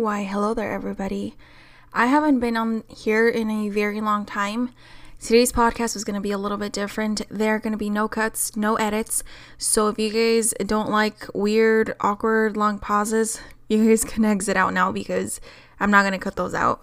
Why, 0.00 0.22
hello 0.22 0.54
there, 0.54 0.72
everybody. 0.72 1.36
I 1.92 2.06
haven't 2.06 2.40
been 2.40 2.56
on 2.56 2.84
here 2.88 3.28
in 3.28 3.50
a 3.50 3.68
very 3.68 4.00
long 4.00 4.24
time. 4.24 4.70
Today's 5.20 5.52
podcast 5.52 5.94
is 5.94 6.04
going 6.04 6.14
to 6.14 6.22
be 6.22 6.30
a 6.30 6.38
little 6.38 6.56
bit 6.56 6.72
different. 6.72 7.20
There 7.28 7.56
are 7.56 7.58
going 7.58 7.74
to 7.74 7.76
be 7.76 7.90
no 7.90 8.08
cuts, 8.08 8.56
no 8.56 8.76
edits. 8.76 9.22
So 9.58 9.88
if 9.88 9.98
you 9.98 10.08
guys 10.10 10.54
don't 10.64 10.88
like 10.88 11.26
weird, 11.34 11.94
awkward, 12.00 12.56
long 12.56 12.78
pauses, 12.78 13.42
you 13.68 13.86
guys 13.86 14.02
can 14.02 14.24
exit 14.24 14.56
out 14.56 14.72
now 14.72 14.90
because 14.90 15.38
I'm 15.78 15.90
not 15.90 16.00
going 16.00 16.12
to 16.12 16.18
cut 16.18 16.36
those 16.36 16.54
out. 16.54 16.80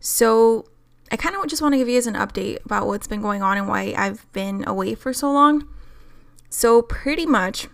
So 0.00 0.64
I 1.12 1.16
kind 1.16 1.36
of 1.36 1.46
just 1.46 1.62
want 1.62 1.74
to 1.74 1.78
give 1.78 1.88
you 1.88 1.94
guys 1.94 2.08
an 2.08 2.14
update 2.14 2.64
about 2.64 2.88
what's 2.88 3.06
been 3.06 3.22
going 3.22 3.40
on 3.40 3.56
and 3.56 3.68
why 3.68 3.94
I've 3.96 4.26
been 4.32 4.66
away 4.66 4.96
for 4.96 5.12
so 5.12 5.30
long. 5.30 5.68
So, 6.50 6.82
pretty 6.82 7.24
much, 7.24 7.68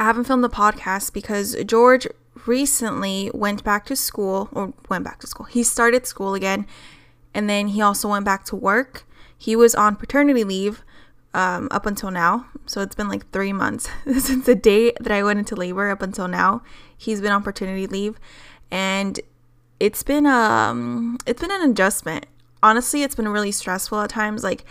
I 0.00 0.02
haven't 0.02 0.24
filmed 0.24 0.42
the 0.42 0.48
podcast 0.48 1.12
because 1.12 1.54
George 1.64 2.08
recently 2.46 3.30
went 3.34 3.64
back 3.64 3.86
to 3.86 3.96
school 3.96 4.48
or 4.52 4.72
went 4.88 5.04
back 5.04 5.20
to 5.20 5.26
school. 5.26 5.46
He 5.46 5.62
started 5.62 6.06
school 6.06 6.34
again 6.34 6.66
and 7.34 7.48
then 7.48 7.68
he 7.68 7.80
also 7.80 8.08
went 8.08 8.24
back 8.24 8.44
to 8.46 8.56
work. 8.56 9.06
He 9.36 9.56
was 9.56 9.74
on 9.74 9.96
paternity 9.96 10.44
leave 10.44 10.82
um, 11.32 11.68
up 11.70 11.86
until 11.86 12.10
now. 12.10 12.46
So 12.66 12.80
it's 12.80 12.94
been 12.94 13.08
like 13.08 13.30
three 13.30 13.52
months 13.52 13.88
since 14.04 14.46
the 14.46 14.54
day 14.54 14.92
that 15.00 15.12
I 15.12 15.22
went 15.22 15.38
into 15.38 15.54
labor 15.54 15.90
up 15.90 16.02
until 16.02 16.28
now. 16.28 16.62
He's 16.96 17.20
been 17.20 17.32
on 17.32 17.42
paternity 17.42 17.86
leave 17.86 18.18
and 18.70 19.18
it's 19.78 20.02
been 20.02 20.26
um 20.26 21.18
it's 21.26 21.40
been 21.40 21.50
an 21.50 21.70
adjustment. 21.70 22.26
Honestly, 22.62 23.02
it's 23.02 23.14
been 23.14 23.28
really 23.28 23.52
stressful 23.52 24.00
at 24.00 24.10
times. 24.10 24.44
Like 24.44 24.64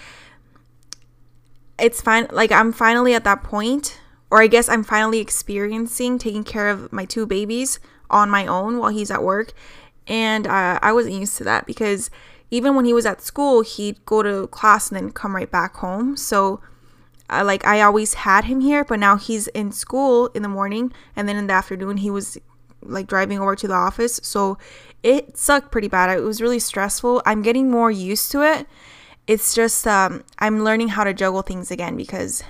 it's 1.80 2.02
fine 2.02 2.28
like 2.32 2.52
I'm 2.52 2.72
finally 2.72 3.14
at 3.14 3.24
that 3.24 3.44
point 3.44 4.00
or 4.32 4.42
I 4.42 4.48
guess 4.48 4.70
I'm 4.70 4.84
finally 4.84 5.20
experiencing 5.20 6.20
taking 6.20 6.44
care 6.44 6.70
of 6.70 6.92
my 6.92 7.06
two 7.06 7.26
babies 7.26 7.80
on 8.10 8.30
my 8.30 8.46
own 8.46 8.78
while 8.78 8.90
he's 8.90 9.12
at 9.12 9.24
work. 9.24 9.54
And 10.08 10.48
uh, 10.48 10.80
I 10.82 10.92
wasn't 10.92 11.16
used 11.16 11.38
to 11.38 11.44
that 11.46 11.66
because 11.66 12.10
even 12.52 12.76
when 12.76 12.86
he 12.86 12.94
was 12.94 13.06
at 13.06 13.22
school, 13.22 13.62
he'd 13.62 14.04
go 14.06 14.24
to 14.24 14.48
class 14.48 14.90
and 14.90 14.98
then 14.98 15.12
come 15.12 15.36
right 15.36 15.50
back 15.50 15.76
home. 15.76 16.18
So, 16.18 16.62
uh, 17.30 17.44
like, 17.46 17.66
I 17.66 17.82
always 17.82 18.16
had 18.16 18.46
him 18.46 18.62
here, 18.62 18.84
but 18.84 19.00
now 19.00 19.18
he's 19.18 19.48
in 19.48 19.72
school 19.72 20.28
in 20.28 20.42
the 20.42 20.50
morning 20.50 20.92
and 21.16 21.30
then 21.30 21.36
in 21.36 21.48
the 21.48 21.54
afternoon, 21.54 21.98
he 21.98 22.10
was 22.10 22.38
like 22.82 23.08
driving 23.08 23.40
over 23.40 23.56
to 23.56 23.68
the 23.68 23.74
office. 23.74 24.20
So, 24.24 24.58
it 25.04 25.38
sucked 25.38 25.72
pretty 25.72 25.88
bad. 25.88 26.10
It 26.10 26.22
was 26.22 26.42
really 26.42 26.60
stressful. 26.60 27.22
I'm 27.26 27.42
getting 27.42 27.70
more 27.70 27.92
used 27.92 28.32
to 28.32 28.42
it. 28.42 28.68
It's 29.28 29.54
just, 29.54 29.86
um, 29.86 30.24
I'm 30.40 30.64
learning 30.64 30.90
how 30.90 31.04
to 31.04 31.14
juggle 31.14 31.44
things 31.44 31.70
again 31.70 31.96
because 31.96 32.44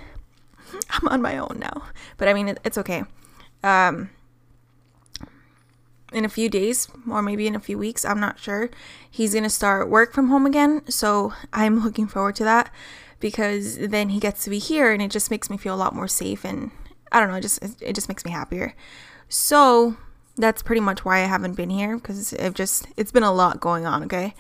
I'm 0.90 1.08
on 1.08 1.22
my 1.22 1.38
own 1.38 1.58
now. 1.60 1.84
But 2.18 2.28
I 2.28 2.34
mean, 2.34 2.50
it, 2.50 2.60
it's 2.64 2.78
okay. 2.78 3.04
Um, 3.64 4.10
in 6.12 6.26
a 6.26 6.30
few 6.30 6.50
days, 6.50 6.88
or 7.10 7.22
maybe 7.22 7.48
in 7.48 7.56
a 7.56 7.60
few 7.60 7.78
weeks, 7.78 8.04
I'm 8.04 8.20
not 8.20 8.40
sure, 8.40 8.70
he's 9.10 9.34
going 9.34 9.44
to 9.44 9.50
start 9.50 9.90
work 9.90 10.14
from 10.14 10.30
home 10.30 10.46
again. 10.46 10.82
So 10.90 11.34
I'm 11.54 11.80
looking 11.84 12.08
forward 12.08 12.36
to 12.38 12.44
that 12.44 12.72
because 13.20 13.78
then 13.78 14.10
he 14.10 14.20
gets 14.20 14.44
to 14.46 14.50
be 14.50 14.60
here 14.60 14.92
and 14.92 15.02
it 15.02 15.12
just 15.12 15.30
makes 15.30 15.50
me 15.50 15.58
feel 15.58 15.76
a 15.76 15.78
lot 15.78 15.96
more 15.96 16.08
safe. 16.08 16.46
And 16.46 16.72
I 17.12 17.20
don't 17.20 17.30
know, 17.30 17.36
it 17.36 17.42
just, 17.42 17.82
it 17.82 17.94
just 17.94 18.10
makes 18.10 18.26
me 18.26 18.32
happier. 18.32 18.74
So 19.28 19.98
that's 20.38 20.64
pretty 20.64 20.80
much 20.80 21.04
why 21.04 21.18
I 21.18 21.26
haven't 21.26 21.56
been 21.56 21.70
here 21.70 21.98
because 21.98 22.34
it 22.34 22.54
just, 22.54 22.88
it's 22.98 23.12
been 23.12 23.24
a 23.24 23.34
lot 23.34 23.60
going 23.60 23.86
on. 23.86 24.04
Okay. 24.04 24.34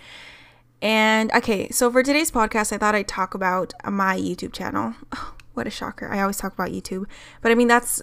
And 0.81 1.29
okay, 1.33 1.69
so 1.69 1.91
for 1.91 2.01
today's 2.03 2.31
podcast, 2.31 2.71
I 2.71 2.77
thought 2.77 2.95
I'd 2.95 3.07
talk 3.07 3.33
about 3.33 3.73
my 3.85 4.17
YouTube 4.17 4.53
channel. 4.53 4.95
What 5.59 5.67
a 5.67 5.71
shocker. 5.71 6.07
I 6.09 6.21
always 6.21 6.37
talk 6.37 6.53
about 6.53 6.69
YouTube. 6.69 7.03
But 7.41 7.51
I 7.51 7.55
mean, 7.55 7.67
that's 7.67 8.01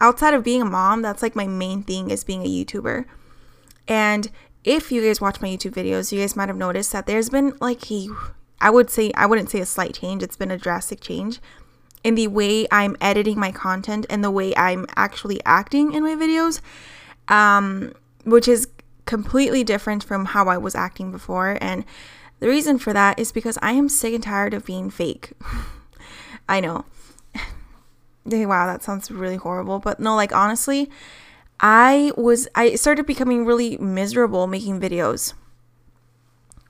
outside 0.00 0.34
of 0.34 0.42
being 0.42 0.62
a 0.62 0.64
mom, 0.64 1.00
that's 1.00 1.22
like 1.22 1.36
my 1.36 1.46
main 1.46 1.84
thing 1.84 2.10
is 2.10 2.24
being 2.24 2.42
a 2.42 2.44
YouTuber. 2.44 3.04
And 3.86 4.28
if 4.64 4.90
you 4.90 5.00
guys 5.00 5.20
watch 5.20 5.40
my 5.40 5.46
YouTube 5.46 5.74
videos, 5.74 6.10
you 6.10 6.18
guys 6.18 6.34
might 6.34 6.48
have 6.48 6.56
noticed 6.56 6.90
that 6.90 7.06
there's 7.06 7.30
been 7.30 7.52
like 7.60 7.88
a, 7.92 8.08
I 8.60 8.68
would 8.68 8.90
say, 8.90 9.12
I 9.14 9.26
wouldn't 9.26 9.48
say 9.48 9.60
a 9.60 9.64
slight 9.64 9.94
change, 9.94 10.24
it's 10.24 10.36
been 10.36 10.50
a 10.50 10.58
drastic 10.58 11.00
change 11.00 11.38
in 12.02 12.16
the 12.16 12.26
way 12.26 12.66
I'm 12.72 12.96
editing 13.00 13.38
my 13.38 13.52
content 13.52 14.04
and 14.10 14.24
the 14.24 14.30
way 14.32 14.52
I'm 14.56 14.86
actually 14.96 15.40
acting 15.46 15.92
in 15.92 16.02
my 16.02 16.16
videos, 16.16 16.60
um, 17.28 17.92
which 18.24 18.48
is 18.48 18.66
completely 19.04 19.62
different 19.62 20.02
from 20.02 20.24
how 20.24 20.48
I 20.48 20.58
was 20.58 20.74
acting 20.74 21.12
before. 21.12 21.58
And 21.60 21.84
the 22.40 22.48
reason 22.48 22.76
for 22.76 22.92
that 22.92 23.20
is 23.20 23.30
because 23.30 23.56
I 23.62 23.70
am 23.70 23.88
sick 23.88 24.14
and 24.14 24.24
tired 24.24 24.52
of 24.52 24.64
being 24.64 24.90
fake. 24.90 25.30
I 26.50 26.58
know. 26.58 26.84
wow, 28.26 28.66
that 28.66 28.82
sounds 28.82 29.08
really 29.10 29.36
horrible. 29.36 29.78
But 29.78 30.00
no, 30.00 30.16
like 30.16 30.34
honestly, 30.34 30.90
I 31.60 32.12
was 32.16 32.48
I 32.56 32.74
started 32.74 33.06
becoming 33.06 33.46
really 33.46 33.78
miserable 33.78 34.48
making 34.48 34.80
videos. 34.80 35.32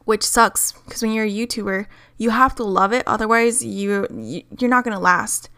Which 0.04 0.22
sucks 0.22 0.72
because 0.72 1.02
when 1.02 1.12
you're 1.12 1.24
a 1.24 1.30
YouTuber, 1.30 1.86
you 2.18 2.30
have 2.30 2.54
to 2.56 2.64
love 2.64 2.92
it 2.92 3.04
otherwise 3.06 3.64
you, 3.64 4.06
you 4.12 4.42
you're 4.58 4.70
not 4.70 4.84
going 4.84 4.94
to 4.94 5.00
last, 5.00 5.48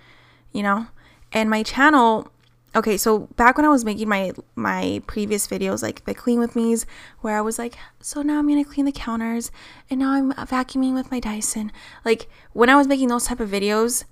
you 0.53 0.63
know? 0.63 0.87
And 1.33 1.51
my 1.51 1.63
channel 1.63 2.31
okay, 2.75 2.97
so 2.97 3.21
back 3.37 3.57
when 3.57 3.67
I 3.67 3.71
was 3.71 3.85
making 3.85 4.09
my 4.09 4.33
my 4.55 5.03
previous 5.07 5.47
videos, 5.47 5.83
like 5.83 6.05
the 6.05 6.15
clean 6.15 6.39
with 6.39 6.57
me's, 6.57 6.87
where 7.21 7.37
I 7.37 7.41
was 7.41 7.59
like, 7.59 7.77
so 8.01 8.23
now 8.23 8.39
I'm 8.39 8.49
gonna 8.49 8.65
clean 8.65 8.87
the 8.87 8.93
counters, 8.93 9.51
and 9.91 10.01
now 10.01 10.13
I'm 10.13 10.33
vacuuming 10.33 10.95
with 10.95 11.11
my 11.11 11.21
Dyson. 11.21 11.73
Like 12.05 12.29
when 12.53 12.69
I 12.69 12.77
was 12.77 12.89
making 12.89 13.09
those 13.09 13.27
type 13.27 13.41
of 13.41 13.51
videos, 13.51 14.05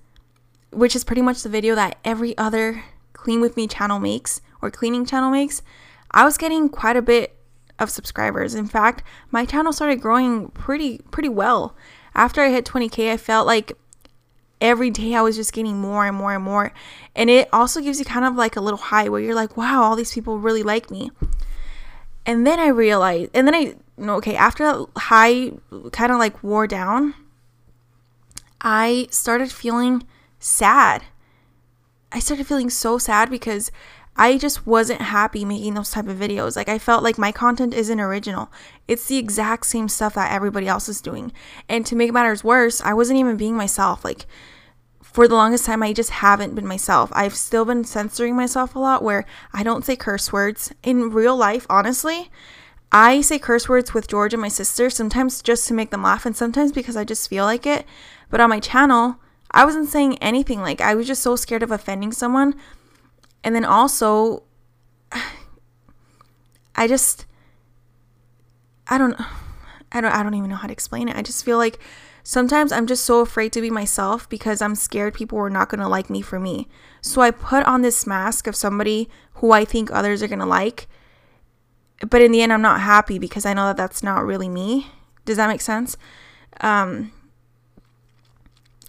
which 0.71 0.95
is 0.95 1.03
pretty 1.03 1.21
much 1.21 1.43
the 1.43 1.49
video 1.49 1.75
that 1.75 1.97
every 2.03 2.37
other 2.37 2.83
clean 3.13 3.41
with 3.41 3.55
me 3.55 3.67
channel 3.67 3.99
makes 3.99 4.41
or 4.61 4.71
cleaning 4.71 5.05
channel 5.05 5.31
makes, 5.31 5.61
I 6.11 6.23
was 6.25 6.37
getting 6.37 6.69
quite 6.69 6.97
a 6.97 7.01
bit 7.01 7.35
of 7.79 7.89
subscribers. 7.89 8.55
In 8.55 8.67
fact, 8.67 9.03
my 9.31 9.45
channel 9.45 9.73
started 9.73 10.01
growing 10.01 10.49
pretty 10.49 10.99
pretty 11.11 11.29
well. 11.29 11.75
After 12.13 12.41
I 12.41 12.49
hit 12.49 12.65
20k, 12.65 13.11
I 13.11 13.17
felt 13.17 13.47
like 13.47 13.73
every 14.61 14.91
day 14.91 15.15
I 15.15 15.21
was 15.21 15.35
just 15.35 15.53
getting 15.53 15.77
more 15.77 16.05
and 16.05 16.15
more 16.15 16.33
and 16.33 16.43
more. 16.43 16.71
And 17.15 17.29
it 17.29 17.49
also 17.51 17.81
gives 17.81 17.99
you 17.99 18.05
kind 18.05 18.25
of 18.25 18.35
like 18.35 18.55
a 18.55 18.61
little 18.61 18.77
high 18.77 19.09
where 19.09 19.19
you're 19.19 19.35
like, 19.35 19.57
wow, 19.57 19.81
all 19.81 19.95
these 19.95 20.13
people 20.13 20.39
really 20.39 20.63
like 20.63 20.91
me. 20.91 21.11
And 22.25 22.45
then 22.45 22.59
I 22.59 22.67
realized, 22.67 23.31
and 23.33 23.47
then 23.47 23.55
I, 23.55 23.75
okay, 23.99 24.35
after 24.35 24.63
that 24.63 24.87
high 24.95 25.53
kind 25.91 26.11
of 26.11 26.19
like 26.19 26.43
wore 26.43 26.67
down, 26.67 27.15
I 28.61 29.07
started 29.09 29.51
feeling 29.51 30.03
sad. 30.41 31.03
I 32.11 32.19
started 32.19 32.47
feeling 32.47 32.69
so 32.69 32.97
sad 32.97 33.29
because 33.29 33.71
I 34.17 34.37
just 34.37 34.67
wasn't 34.67 35.01
happy 35.01 35.45
making 35.45 35.75
those 35.75 35.91
type 35.91 36.07
of 36.07 36.17
videos. 36.17 36.57
Like 36.57 36.67
I 36.67 36.77
felt 36.77 37.03
like 37.03 37.17
my 37.17 37.31
content 37.31 37.73
isn't 37.73 37.99
original. 37.99 38.51
It's 38.87 39.07
the 39.07 39.17
exact 39.17 39.65
same 39.65 39.87
stuff 39.87 40.15
that 40.15 40.31
everybody 40.31 40.67
else 40.67 40.89
is 40.89 40.99
doing. 40.99 41.31
And 41.69 41.85
to 41.85 41.95
make 41.95 42.11
matters 42.11 42.43
worse, 42.43 42.81
I 42.81 42.93
wasn't 42.93 43.19
even 43.19 43.37
being 43.37 43.55
myself. 43.55 44.03
Like 44.03 44.25
for 45.01 45.27
the 45.27 45.35
longest 45.35 45.65
time 45.65 45.81
I 45.81 45.93
just 45.93 46.09
haven't 46.09 46.55
been 46.55 46.67
myself. 46.67 47.09
I've 47.13 47.35
still 47.35 47.63
been 47.63 47.85
censoring 47.85 48.35
myself 48.35 48.75
a 48.75 48.79
lot 48.79 49.03
where 49.03 49.25
I 49.53 49.63
don't 49.63 49.85
say 49.85 49.95
curse 49.95 50.33
words. 50.33 50.73
In 50.83 51.09
real 51.09 51.37
life, 51.37 51.65
honestly, 51.69 52.29
I 52.91 53.21
say 53.21 53.39
curse 53.39 53.69
words 53.69 53.93
with 53.93 54.09
George 54.09 54.33
and 54.33 54.41
my 54.41 54.49
sister 54.49 54.89
sometimes 54.89 55.41
just 55.41 55.67
to 55.69 55.73
make 55.73 55.91
them 55.91 56.03
laugh 56.03 56.25
and 56.25 56.35
sometimes 56.35 56.73
because 56.73 56.97
I 56.97 57.05
just 57.05 57.29
feel 57.29 57.45
like 57.45 57.65
it. 57.65 57.85
But 58.29 58.41
on 58.41 58.49
my 58.49 58.59
channel, 58.59 59.17
I 59.51 59.65
wasn't 59.65 59.89
saying 59.89 60.17
anything. 60.19 60.61
Like, 60.61 60.81
I 60.81 60.95
was 60.95 61.07
just 61.07 61.21
so 61.21 61.35
scared 61.35 61.63
of 61.63 61.71
offending 61.71 62.11
someone. 62.11 62.55
And 63.43 63.53
then 63.53 63.65
also, 63.65 64.43
I 66.75 66.87
just, 66.87 67.25
I 68.87 68.97
don't, 68.97 69.15
I 69.91 69.99
don't, 69.99 70.13
I 70.13 70.23
don't 70.23 70.35
even 70.35 70.49
know 70.49 70.55
how 70.55 70.67
to 70.67 70.73
explain 70.73 71.09
it. 71.09 71.17
I 71.17 71.21
just 71.21 71.43
feel 71.43 71.57
like 71.57 71.79
sometimes 72.23 72.71
I'm 72.71 72.87
just 72.87 73.03
so 73.03 73.19
afraid 73.19 73.51
to 73.53 73.61
be 73.61 73.69
myself 73.69 74.29
because 74.29 74.61
I'm 74.61 74.75
scared 74.75 75.13
people 75.13 75.37
are 75.39 75.49
not 75.49 75.69
going 75.69 75.81
to 75.81 75.87
like 75.87 76.09
me 76.09 76.21
for 76.21 76.39
me. 76.39 76.67
So 77.01 77.21
I 77.21 77.31
put 77.31 77.65
on 77.65 77.81
this 77.81 78.07
mask 78.07 78.47
of 78.47 78.55
somebody 78.55 79.09
who 79.35 79.51
I 79.51 79.65
think 79.65 79.91
others 79.91 80.23
are 80.23 80.27
going 80.27 80.39
to 80.39 80.45
like. 80.45 80.87
But 82.09 82.21
in 82.21 82.31
the 82.31 82.41
end, 82.41 82.53
I'm 82.53 82.61
not 82.61 82.81
happy 82.81 83.19
because 83.19 83.45
I 83.45 83.53
know 83.53 83.65
that 83.67 83.77
that's 83.77 84.01
not 84.01 84.25
really 84.25 84.49
me. 84.49 84.87
Does 85.25 85.37
that 85.37 85.49
make 85.49 85.61
sense? 85.61 85.97
Um, 86.61 87.11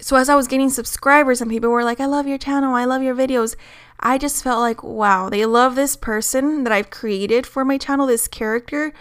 so 0.02 0.16
as 0.16 0.28
I 0.28 0.34
was 0.34 0.49
getting 0.49 0.69
subscribers 0.69 1.40
and 1.40 1.49
people 1.49 1.70
were 1.70 1.84
like, 1.84 2.00
I 2.00 2.06
love 2.06 2.26
your 2.26 2.37
channel, 2.37 2.75
I 2.75 2.84
love 2.84 3.02
your 3.02 3.14
videos, 3.14 3.54
I 4.00 4.19
just 4.19 4.43
felt 4.43 4.58
like, 4.58 4.82
wow, 4.82 5.31
they 5.31 5.46
love 5.46 5.76
this 5.76 5.94
person 5.94 6.64
that 6.64 6.72
I've 6.72 6.90
created 6.90 7.46
for 7.46 7.64
my 7.64 7.78
channel, 7.78 8.08
this 8.08 8.26
character. 8.26 8.93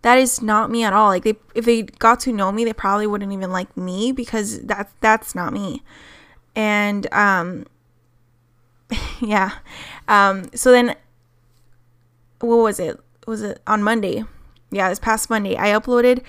That 0.00 0.16
is 0.16 0.40
not 0.40 0.70
me 0.70 0.84
at 0.84 0.94
all. 0.94 1.08
Like 1.08 1.24
they 1.24 1.34
if 1.54 1.66
they 1.66 1.82
got 1.82 2.20
to 2.20 2.32
know 2.32 2.50
me, 2.50 2.64
they 2.64 2.72
probably 2.72 3.06
wouldn't 3.06 3.32
even 3.32 3.50
like 3.50 3.76
me 3.76 4.10
because 4.12 4.60
that's 4.60 4.92
that's 5.00 5.34
not 5.34 5.52
me. 5.52 5.82
And 6.56 7.12
um 7.12 7.66
yeah. 9.20 9.58
Um 10.06 10.48
so 10.54 10.70
then 10.72 10.96
what 12.40 12.56
was 12.56 12.80
it? 12.80 12.98
Was 13.26 13.42
it 13.42 13.60
on 13.66 13.82
Monday? 13.82 14.24
Yeah, 14.70 14.88
this 14.88 14.98
past 14.98 15.28
Monday, 15.28 15.56
I 15.56 15.68
uploaded 15.78 16.22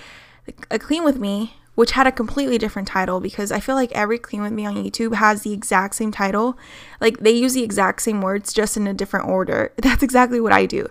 a 0.71 0.79
clean 0.79 1.03
with 1.03 1.19
me 1.19 1.53
which 1.79 1.91
had 1.91 2.05
a 2.05 2.11
completely 2.11 2.57
different 2.57 2.89
title 2.89 3.21
because 3.21 3.53
I 3.53 3.61
feel 3.61 3.75
like 3.75 3.93
every 3.93 4.19
Clean 4.19 4.41
With 4.41 4.51
Me 4.51 4.65
on 4.65 4.75
YouTube 4.75 5.15
has 5.15 5.43
the 5.43 5.53
exact 5.53 5.95
same 5.95 6.11
title. 6.11 6.57
Like 6.99 7.19
they 7.19 7.31
use 7.31 7.53
the 7.53 7.63
exact 7.63 8.01
same 8.01 8.19
words 8.19 8.51
just 8.51 8.75
in 8.75 8.85
a 8.85 8.93
different 8.93 9.29
order. 9.29 9.71
That's 9.77 10.03
exactly 10.03 10.41
what 10.41 10.51
I 10.51 10.65
do. 10.65 10.89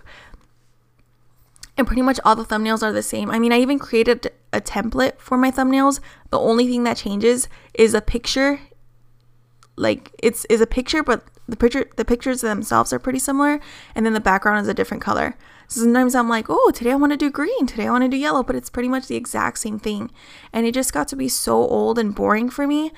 and 1.77 1.85
pretty 1.85 2.01
much 2.01 2.19
all 2.25 2.35
the 2.35 2.43
thumbnails 2.43 2.81
are 2.81 2.91
the 2.91 3.03
same. 3.03 3.29
I 3.29 3.37
mean, 3.37 3.53
I 3.53 3.59
even 3.59 3.77
created 3.77 4.31
a 4.51 4.59
template 4.59 5.19
for 5.19 5.37
my 5.37 5.51
thumbnails. 5.51 5.99
The 6.31 6.39
only 6.39 6.65
thing 6.65 6.85
that 6.85 6.97
changes 6.97 7.47
is 7.75 7.93
a 7.93 8.01
picture. 8.01 8.59
Like 9.75 10.11
it's 10.23 10.45
is 10.45 10.59
a 10.59 10.65
picture, 10.65 11.03
but 11.03 11.23
the 11.49 11.57
picture 11.57 11.89
the 11.95 12.05
pictures 12.05 12.41
themselves 12.41 12.93
are 12.93 12.99
pretty 12.99 13.19
similar, 13.19 13.59
and 13.95 14.05
then 14.05 14.13
the 14.13 14.19
background 14.19 14.61
is 14.61 14.67
a 14.67 14.73
different 14.73 15.03
color. 15.03 15.35
So 15.67 15.81
sometimes 15.81 16.15
I'm 16.15 16.29
like, 16.29 16.47
oh, 16.49 16.71
today 16.73 16.91
I 16.91 16.95
want 16.95 17.11
to 17.11 17.17
do 17.17 17.29
green, 17.29 17.67
today 17.67 17.87
I 17.87 17.91
want 17.91 18.03
to 18.03 18.09
do 18.09 18.17
yellow, 18.17 18.41
but 18.41 18.55
it's 18.55 18.71
pretty 18.71 18.89
much 18.89 19.07
the 19.07 19.15
exact 19.15 19.59
same 19.59 19.79
thing, 19.79 20.11
and 20.51 20.65
it 20.65 20.73
just 20.73 20.93
got 20.93 21.07
to 21.09 21.15
be 21.15 21.27
so 21.27 21.55
old 21.55 21.99
and 21.99 22.15
boring 22.15 22.49
for 22.49 22.65
me. 22.65 22.91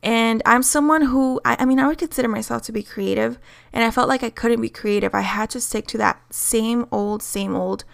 And 0.00 0.42
I'm 0.46 0.62
someone 0.62 1.02
who, 1.02 1.40
I, 1.44 1.56
I 1.60 1.64
mean, 1.64 1.80
I 1.80 1.88
would 1.88 1.98
consider 1.98 2.28
myself 2.28 2.62
to 2.62 2.72
be 2.72 2.82
creative, 2.82 3.38
and 3.72 3.82
I 3.82 3.90
felt 3.90 4.08
like 4.08 4.22
I 4.22 4.30
couldn't 4.30 4.60
be 4.60 4.68
creative. 4.68 5.14
I 5.14 5.22
had 5.22 5.50
to 5.50 5.60
stick 5.60 5.86
to 5.88 5.98
that 5.98 6.20
same 6.32 6.86
old, 6.92 7.22
same 7.22 7.56
old 7.56 7.84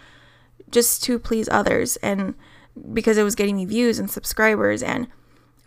just 0.69 1.03
to 1.03 1.19
please 1.19 1.47
others 1.49 1.95
and 1.97 2.35
because 2.93 3.17
it 3.17 3.23
was 3.23 3.35
getting 3.35 3.55
me 3.55 3.65
views 3.65 3.99
and 3.99 4.09
subscribers 4.09 4.83
and 4.83 5.07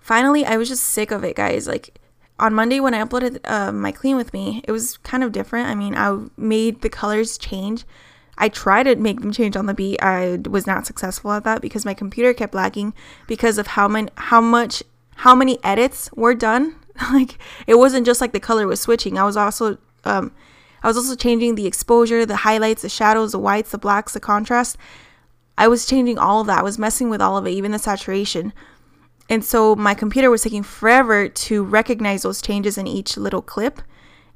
finally 0.00 0.44
I 0.44 0.56
was 0.56 0.68
just 0.68 0.82
sick 0.82 1.10
of 1.10 1.24
it 1.24 1.36
guys 1.36 1.66
like 1.66 1.98
on 2.38 2.54
Monday 2.54 2.80
when 2.80 2.94
I 2.94 3.04
uploaded 3.04 3.38
uh, 3.44 3.72
my 3.72 3.92
clean 3.92 4.16
with 4.16 4.32
me 4.32 4.62
it 4.64 4.72
was 4.72 4.96
kind 4.98 5.24
of 5.24 5.32
different 5.32 5.68
I 5.68 5.74
mean 5.74 5.94
I 5.94 6.26
made 6.36 6.82
the 6.82 6.88
colors 6.88 7.38
change 7.38 7.84
I 8.36 8.48
tried 8.48 8.84
to 8.84 8.96
make 8.96 9.20
them 9.20 9.32
change 9.32 9.56
on 9.56 9.66
the 9.66 9.74
beat 9.74 10.02
I 10.02 10.38
was 10.48 10.66
not 10.66 10.86
successful 10.86 11.32
at 11.32 11.44
that 11.44 11.60
because 11.60 11.84
my 11.84 11.94
computer 11.94 12.32
kept 12.32 12.54
lagging 12.54 12.94
because 13.26 13.58
of 13.58 13.68
how 13.68 13.88
many 13.88 14.10
how 14.16 14.40
much 14.40 14.82
how 15.16 15.34
many 15.34 15.58
edits 15.64 16.10
were 16.12 16.34
done 16.34 16.76
like 17.12 17.38
it 17.66 17.74
wasn't 17.74 18.06
just 18.06 18.20
like 18.20 18.32
the 18.32 18.40
color 18.40 18.66
was 18.66 18.80
switching 18.80 19.18
I 19.18 19.24
was 19.24 19.36
also 19.36 19.78
um, 20.04 20.32
I 20.82 20.86
was 20.86 20.96
also 20.96 21.16
changing 21.16 21.54
the 21.54 21.66
exposure, 21.66 22.24
the 22.24 22.36
highlights, 22.36 22.82
the 22.82 22.88
shadows, 22.88 23.32
the 23.32 23.38
whites, 23.38 23.70
the 23.70 23.78
blacks, 23.78 24.12
the 24.12 24.20
contrast. 24.20 24.76
I 25.56 25.66
was 25.66 25.86
changing 25.86 26.18
all 26.18 26.40
of 26.40 26.46
that. 26.46 26.60
I 26.60 26.62
was 26.62 26.78
messing 26.78 27.10
with 27.10 27.20
all 27.20 27.36
of 27.36 27.46
it, 27.46 27.50
even 27.50 27.72
the 27.72 27.78
saturation. 27.78 28.52
And 29.28 29.44
so 29.44 29.76
my 29.76 29.94
computer 29.94 30.30
was 30.30 30.42
taking 30.42 30.62
forever 30.62 31.28
to 31.28 31.62
recognize 31.62 32.22
those 32.22 32.40
changes 32.40 32.78
in 32.78 32.86
each 32.86 33.16
little 33.16 33.42
clip 33.42 33.82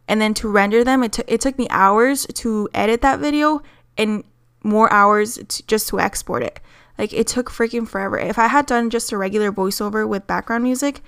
and 0.06 0.20
then 0.20 0.34
to 0.34 0.48
render 0.48 0.84
them. 0.84 1.02
It, 1.02 1.12
t- 1.12 1.22
it 1.26 1.40
took 1.40 1.58
me 1.58 1.66
hours 1.70 2.26
to 2.26 2.68
edit 2.74 3.00
that 3.00 3.20
video 3.20 3.62
and 3.96 4.24
more 4.62 4.92
hours 4.92 5.38
just 5.66 5.88
to 5.88 6.00
export 6.00 6.42
it. 6.42 6.60
Like 6.98 7.12
it 7.12 7.26
took 7.26 7.50
freaking 7.50 7.88
forever. 7.88 8.18
If 8.18 8.38
I 8.38 8.48
had 8.48 8.66
done 8.66 8.90
just 8.90 9.12
a 9.12 9.16
regular 9.16 9.50
voiceover 9.50 10.06
with 10.06 10.26
background 10.26 10.64
music, 10.64 11.00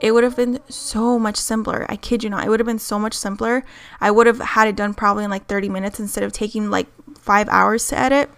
it 0.00 0.12
would 0.12 0.24
have 0.24 0.36
been 0.36 0.60
so 0.68 1.18
much 1.18 1.36
simpler. 1.36 1.86
I 1.88 1.96
kid 1.96 2.22
you 2.22 2.30
not. 2.30 2.44
It 2.44 2.50
would 2.50 2.60
have 2.60 2.66
been 2.66 2.78
so 2.78 2.98
much 2.98 3.14
simpler. 3.14 3.64
I 4.00 4.10
would 4.10 4.26
have 4.26 4.40
had 4.40 4.68
it 4.68 4.76
done 4.76 4.92
probably 4.92 5.24
in 5.24 5.30
like 5.30 5.46
30 5.46 5.70
minutes 5.70 5.98
instead 5.98 6.24
of 6.24 6.32
taking 6.32 6.70
like 6.70 6.88
five 7.18 7.48
hours 7.48 7.88
to 7.88 7.98
edit 7.98 8.30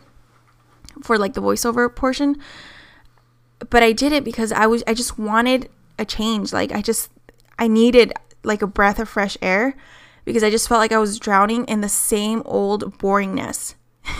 for 1.03 1.19
like 1.19 1.35
the 1.35 1.43
voiceover 1.43 1.93
portion. 1.93 2.41
But 3.71 3.83
I 3.83 3.93
did 3.93 4.13
it 4.13 4.25
because 4.25 4.53
I 4.53 4.67
was 4.67 4.83
I 4.87 4.95
just 4.95 5.19
wanted 5.19 5.69
a 5.99 6.05
change. 6.05 6.53
Like 6.53 6.73
I 6.73 6.83
just 6.83 7.11
I 7.59 7.69
needed 7.69 8.13
like 8.43 8.63
a 8.63 8.67
breath 8.67 8.99
of 8.99 9.09
fresh 9.09 9.37
air 9.43 9.75
because 10.25 10.43
I 10.43 10.51
just 10.51 10.69
felt 10.69 10.81
like 10.81 10.93
I 10.93 10.99
was 10.99 11.19
drowning 11.19 11.65
in 11.65 11.81
the 11.81 11.89
same 11.89 12.43
old 12.45 12.99
boringness. 12.99 13.75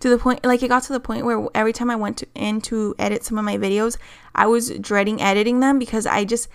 to 0.00 0.10
the 0.10 0.18
point 0.18 0.44
like 0.44 0.62
it 0.62 0.68
got 0.68 0.82
to 0.82 0.92
the 0.92 1.00
point 1.00 1.24
where 1.24 1.48
every 1.54 1.72
time 1.72 1.90
I 1.90 1.96
went 1.96 2.18
to, 2.18 2.26
in 2.34 2.60
to 2.62 2.94
edit 2.98 3.24
some 3.24 3.38
of 3.38 3.44
my 3.44 3.56
videos, 3.56 3.96
I 4.34 4.46
was 4.46 4.70
dreading 4.70 5.22
editing 5.22 5.60
them 5.60 5.78
because 5.78 6.06
I 6.06 6.24
just 6.24 6.48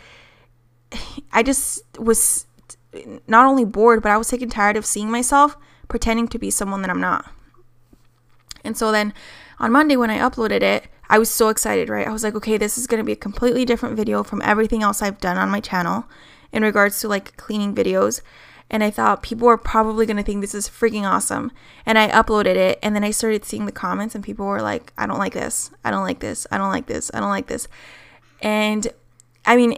I 1.33 1.43
just 1.43 1.81
was 1.97 2.45
not 3.27 3.45
only 3.45 3.65
bored, 3.65 4.03
but 4.03 4.11
I 4.11 4.17
was 4.17 4.27
sick 4.27 4.41
and 4.41 4.51
tired 4.51 4.75
of 4.77 4.85
seeing 4.85 5.09
myself 5.09 5.57
pretending 5.87 6.27
to 6.29 6.39
be 6.39 6.49
someone 6.49 6.81
that 6.81 6.89
I'm 6.89 7.01
not. 7.01 7.31
And 8.63 8.77
so 8.77 8.91
then 8.91 9.13
on 9.59 9.71
Monday 9.71 9.95
when 9.95 10.09
I 10.09 10.19
uploaded 10.19 10.61
it, 10.61 10.87
I 11.11 11.19
was 11.19 11.29
so 11.29 11.49
excited, 11.49 11.89
right? 11.89 12.07
I 12.07 12.11
was 12.11 12.23
like, 12.23 12.35
okay, 12.35 12.57
this 12.57 12.77
is 12.77 12.87
going 12.87 12.99
to 12.99 13.03
be 13.03 13.11
a 13.11 13.17
completely 13.17 13.65
different 13.65 13.97
video 13.97 14.23
from 14.23 14.41
everything 14.43 14.81
else 14.81 15.01
I've 15.01 15.19
done 15.19 15.37
on 15.37 15.49
my 15.49 15.59
channel 15.59 16.05
in 16.53 16.63
regards 16.63 17.01
to 17.01 17.09
like 17.09 17.35
cleaning 17.35 17.75
videos 17.75 18.21
and 18.69 18.81
I 18.81 18.89
thought 18.89 19.21
people 19.21 19.47
were 19.47 19.57
probably 19.57 20.05
going 20.05 20.15
to 20.15 20.23
think 20.23 20.39
this 20.39 20.55
is 20.55 20.69
freaking 20.69 21.03
awesome. 21.03 21.51
And 21.85 21.99
I 21.99 22.07
uploaded 22.07 22.55
it 22.55 22.79
and 22.81 22.95
then 22.95 23.03
I 23.03 23.11
started 23.11 23.43
seeing 23.43 23.65
the 23.65 23.71
comments 23.73 24.15
and 24.15 24.23
people 24.23 24.45
were 24.45 24.61
like, 24.61 24.93
I 24.97 25.05
don't 25.05 25.19
like 25.19 25.33
this. 25.33 25.69
I 25.83 25.91
don't 25.91 26.05
like 26.05 26.19
this. 26.19 26.47
I 26.49 26.57
don't 26.57 26.69
like 26.69 26.87
this. 26.87 27.11
I 27.13 27.19
don't 27.19 27.29
like 27.29 27.47
this. 27.47 27.67
And 28.41 28.87
I 29.45 29.57
mean, 29.57 29.77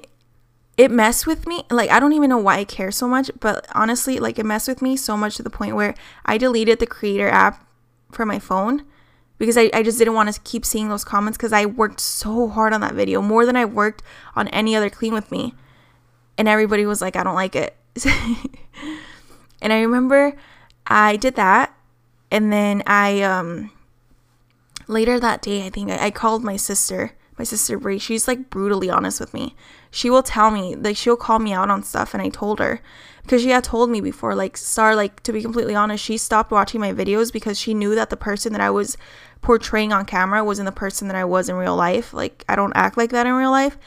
it 0.77 0.91
messed 0.91 1.25
with 1.25 1.47
me. 1.47 1.63
Like, 1.71 1.89
I 1.89 2.00
don't 2.00 2.13
even 2.13 2.29
know 2.29 2.38
why 2.38 2.57
I 2.57 2.65
care 2.65 2.91
so 2.91 3.07
much, 3.07 3.31
but 3.39 3.65
honestly, 3.74 4.19
like, 4.19 4.38
it 4.38 4.45
messed 4.45 4.68
with 4.68 4.83
me 4.83 4.95
so 4.95 5.18
much 5.18 5.38
to 5.38 5.44
the 5.44 5.50
point 5.50 5.75
where 5.75 5.95
I 6.24 6.38
deleted 6.38 6.77
the 6.77 6.86
creator 6.86 7.29
app 7.29 7.68
from 8.12 8.27
my 8.27 8.38
phone 8.38 8.83
because 9.44 9.57
I, 9.57 9.69
I 9.74 9.84
just 9.84 9.98
didn't 9.98 10.13
want 10.13 10.34
to 10.34 10.40
keep 10.40 10.63
seeing 10.63 10.88
those 10.88 11.04
comments 11.04 11.38
because 11.38 11.51
I 11.51 11.66
worked 11.66 12.00
so 12.00 12.48
hard 12.48 12.72
on 12.72 12.80
that 12.80 12.94
video, 12.94 13.22
more 13.22 13.45
than 13.45 13.57
I 13.57 13.66
worked 13.66 14.01
on 14.38 14.48
any 14.48 14.74
other 14.74 14.90
clean 14.90 15.13
with 15.13 15.34
me. 15.34 15.54
And 16.38 16.48
everybody 16.48 16.86
was 16.86 17.01
like, 17.01 17.18
I 17.18 17.24
don't 17.24 17.36
like 17.36 17.54
it. 17.54 17.75
and 19.62 19.74
I 19.74 19.81
remember 19.81 20.38
I 20.88 21.18
did 21.18 21.36
that 21.36 21.75
and 22.31 22.54
then 22.54 22.84
I 22.88 23.22
um 23.22 23.69
later 24.88 25.19
that 25.19 25.42
day 25.42 25.66
I 25.66 25.69
think 25.69 25.92
I, 25.92 26.06
I 26.06 26.12
called 26.12 26.42
my 26.42 26.56
sister 26.56 27.12
my 27.38 27.44
sister 27.44 27.77
Brie, 27.77 28.00
she's 28.00 28.27
like 28.27 28.50
brutally 28.50 28.89
honest 28.89 29.19
with 29.19 29.33
me. 29.33 29.56
She 29.91 30.09
will 30.09 30.24
tell 30.24 30.50
me, 30.50 30.75
like, 30.75 30.97
she'll 30.97 31.15
call 31.15 31.39
me 31.39 31.53
out 31.53 31.69
on 31.69 31.83
stuff, 31.83 32.13
and 32.13 32.24
I 32.24 32.30
told 32.30 32.59
her 32.59 32.81
because 33.21 33.41
she 33.41 33.50
had 33.50 33.63
told 33.63 33.89
me 33.89 34.01
before, 34.01 34.35
like, 34.35 34.57
Star, 34.57 34.95
like, 34.95 35.21
to 35.24 35.31
be 35.31 35.41
completely 35.41 35.75
honest, 35.75 36.03
she 36.03 36.18
stopped 36.18 36.51
watching 36.51 36.81
my 36.81 36.91
videos 36.91 37.31
because 37.31 37.59
she 37.59 37.74
knew 37.74 37.95
that 37.95 38.09
the 38.09 38.18
person 38.18 38.53
that 38.53 38.62
I 38.62 38.69
was 38.69 38.97
portraying 39.41 39.94
on 39.94 40.06
camera 40.06 40.44
wasn't 40.44 40.65
the 40.65 40.71
person 40.71 41.07
that 41.09 41.15
I 41.15 41.25
was 41.25 41.47
in 41.50 41.56
real 41.56 41.75
life. 41.75 42.13
Like, 42.13 42.44
I 42.50 42.56
don't 42.56 42.74
act 42.75 42.97
like 42.97 43.12
that 43.12 43.27
in 43.27 43.33
real 43.33 43.51
life 43.51 43.77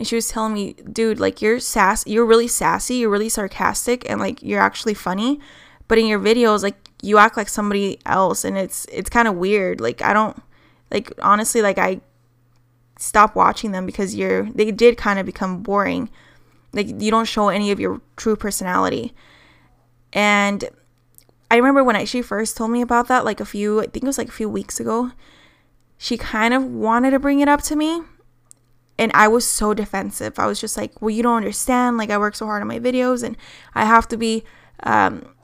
and 0.00 0.06
she 0.06 0.14
was 0.14 0.28
telling 0.28 0.54
me, 0.54 0.72
dude, 0.90 1.20
like 1.20 1.42
you're 1.42 1.60
sass, 1.60 2.06
you're 2.06 2.24
really 2.24 2.48
sassy, 2.48 2.94
you're 2.94 3.10
really 3.10 3.28
sarcastic, 3.28 4.08
and 4.08 4.18
like 4.18 4.42
you're 4.42 4.58
actually 4.58 4.94
funny, 4.94 5.38
but 5.88 5.98
in 5.98 6.06
your 6.06 6.18
videos, 6.18 6.62
like 6.62 6.88
you 7.02 7.18
act 7.18 7.36
like 7.36 7.50
somebody 7.50 7.98
else, 8.06 8.42
and 8.42 8.56
it's 8.56 8.86
it's 8.86 9.10
kind 9.10 9.28
of 9.28 9.34
weird. 9.34 9.78
Like 9.78 10.00
I 10.00 10.14
don't, 10.14 10.40
like 10.90 11.12
honestly, 11.20 11.60
like 11.60 11.76
I 11.76 12.00
stopped 13.00 13.34
watching 13.34 13.72
them 13.72 13.86
because 13.86 14.14
you're 14.14 14.44
they 14.50 14.70
did 14.70 14.96
kind 14.96 15.18
of 15.18 15.26
become 15.26 15.62
boring. 15.62 16.10
Like 16.72 16.88
you 17.00 17.10
don't 17.10 17.24
show 17.24 17.48
any 17.48 17.70
of 17.70 17.80
your 17.80 18.00
true 18.16 18.36
personality, 18.36 19.12
and 20.12 20.68
I 21.50 21.56
remember 21.56 21.82
when 21.82 21.96
I, 21.96 22.04
she 22.04 22.22
first 22.22 22.56
told 22.56 22.70
me 22.70 22.80
about 22.80 23.08
that, 23.08 23.24
like 23.24 23.40
a 23.40 23.44
few, 23.44 23.80
I 23.80 23.86
think 23.86 24.04
it 24.04 24.06
was 24.06 24.18
like 24.18 24.28
a 24.28 24.32
few 24.32 24.48
weeks 24.48 24.78
ago. 24.78 25.10
She 25.98 26.16
kind 26.16 26.54
of 26.54 26.64
wanted 26.64 27.10
to 27.10 27.18
bring 27.18 27.40
it 27.40 27.48
up 27.48 27.60
to 27.62 27.76
me, 27.76 28.02
and 29.00 29.10
I 29.14 29.28
was 29.28 29.44
so 29.44 29.74
defensive. 29.74 30.38
I 30.38 30.46
was 30.46 30.60
just 30.60 30.76
like, 30.76 31.02
well, 31.02 31.10
you 31.10 31.22
don't 31.22 31.38
understand. 31.38 31.96
Like, 31.96 32.10
I 32.10 32.18
work 32.18 32.36
so 32.36 32.46
hard 32.46 32.62
on 32.62 32.68
my 32.68 32.78
videos 32.78 33.24
and 33.24 33.36
I 33.74 33.84
have 33.84 34.06
to 34.08 34.16
be, 34.16 34.44
um, 34.82 35.34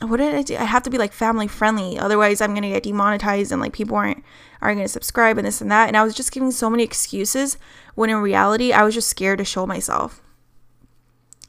what 0.00 0.16
did 0.16 0.34
I 0.34 0.42
do? 0.42 0.56
I 0.56 0.64
have 0.64 0.82
to 0.84 0.90
be 0.90 0.98
like 0.98 1.12
family 1.12 1.46
friendly. 1.46 1.98
Otherwise, 1.98 2.40
I'm 2.40 2.54
to 2.54 2.68
get 2.68 2.82
demonetized 2.82 3.52
and 3.52 3.60
like 3.60 3.72
people 3.72 3.96
aren't, 3.96 4.24
aren't 4.60 4.80
to 4.80 4.88
subscribe 4.88 5.38
and 5.38 5.46
this 5.46 5.60
and 5.60 5.70
that. 5.70 5.88
And 5.88 5.96
I 5.96 6.02
was 6.02 6.14
just 6.14 6.32
giving 6.32 6.50
so 6.50 6.68
many 6.68 6.82
excuses 6.82 7.58
when 7.94 8.10
in 8.10 8.16
reality, 8.16 8.72
I 8.72 8.82
was 8.82 8.94
just 8.94 9.08
scared 9.08 9.38
to 9.38 9.44
show 9.44 9.66
myself. 9.66 10.22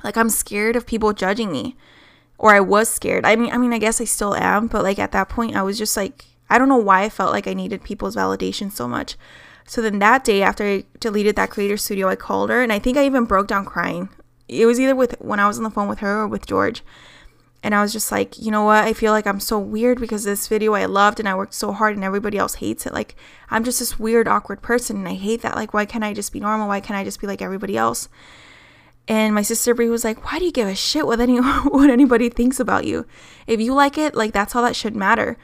Like, 0.03 0.17
I'm 0.17 0.29
scared 0.29 0.75
of 0.75 0.85
people 0.85 1.13
judging 1.13 1.51
me 1.51 1.77
or 2.37 2.51
I 2.53 2.59
was 2.59 2.89
scared. 2.89 3.25
I 3.25 3.35
mean, 3.35 3.51
I 3.51 3.57
mean, 3.57 3.73
I 3.73 3.77
guess 3.77 4.01
I 4.01 4.05
still 4.05 4.35
am, 4.35 4.67
but 4.67 4.83
like 4.83 4.99
at 4.99 5.13
that 5.13 5.29
point, 5.29 5.55
I 5.55 5.63
was 5.63 5.77
just 5.77 5.95
like, 5.95 6.25
I 6.49 6.57
don't 6.57 6.69
know 6.69 6.77
why 6.77 7.03
I 7.03 7.09
felt 7.09 7.31
like 7.31 7.47
I 7.47 7.53
needed 7.53 7.83
people's 7.83 8.15
validation 8.15 8.71
so 8.71 8.87
much. 8.87 9.15
So 9.65 9.81
then 9.81 9.99
that 9.99 10.23
day 10.23 10.43
after 10.43 10.65
I 10.65 10.83
deleted 10.99 11.35
that 11.37 11.49
creator 11.49 11.77
studio, 11.77 12.09
I 12.09 12.17
called 12.17 12.49
her 12.49 12.61
and 12.61 12.73
I 12.73 12.79
think 12.79 12.97
I 12.97 13.05
even 13.05 13.25
broke 13.25 13.47
down 13.47 13.65
crying. 13.65 14.09
It 14.49 14.65
was 14.65 14.79
either 14.79 14.95
with 14.95 15.15
when 15.19 15.39
I 15.39 15.47
was 15.47 15.57
on 15.57 15.63
the 15.63 15.69
phone 15.69 15.87
with 15.87 15.99
her 15.99 16.21
or 16.21 16.27
with 16.27 16.45
George. 16.45 16.83
And 17.63 17.73
I 17.73 17.81
was 17.81 17.93
just 17.93 18.11
like, 18.11 18.37
you 18.37 18.51
know 18.51 18.65
what? 18.65 18.83
I 18.83 18.91
feel 18.91 19.13
like 19.13 19.25
I'm 19.25 19.39
so 19.39 19.57
weird 19.57 19.99
because 19.99 20.25
this 20.25 20.49
video 20.49 20.73
I 20.73 20.85
loved 20.85 21.19
and 21.19 21.29
I 21.29 21.33
worked 21.33 21.53
so 21.53 21.71
hard 21.71 21.95
and 21.95 22.03
everybody 22.03 22.37
else 22.37 22.55
hates 22.55 22.85
it. 22.85 22.93
Like, 22.93 23.15
I'm 23.49 23.63
just 23.63 23.79
this 23.79 23.97
weird, 23.97 24.27
awkward 24.27 24.61
person 24.61 24.97
and 24.97 25.07
I 25.07 25.13
hate 25.13 25.41
that. 25.43 25.55
Like, 25.55 25.73
why 25.73 25.85
can't 25.85 26.03
I 26.03 26.13
just 26.13 26.33
be 26.33 26.41
normal? 26.41 26.67
Why 26.67 26.81
can't 26.81 26.99
I 26.99 27.05
just 27.05 27.21
be 27.21 27.27
like 27.27 27.41
everybody 27.41 27.77
else? 27.77 28.09
And 29.07 29.33
my 29.33 29.41
sister 29.41 29.73
Brie 29.73 29.89
was 29.89 30.03
like, 30.03 30.25
why 30.25 30.39
do 30.39 30.45
you 30.45 30.51
give 30.51 30.67
a 30.67 30.75
shit 30.75 31.07
what, 31.07 31.21
any- 31.21 31.37
what 31.63 31.89
anybody 31.89 32.29
thinks 32.29 32.59
about 32.59 32.85
you? 32.85 33.05
If 33.47 33.61
you 33.61 33.73
like 33.73 33.97
it, 33.97 34.13
like, 34.13 34.33
that's 34.33 34.55
all 34.55 34.63
that 34.63 34.75
should 34.75 34.95
matter. 34.95 35.37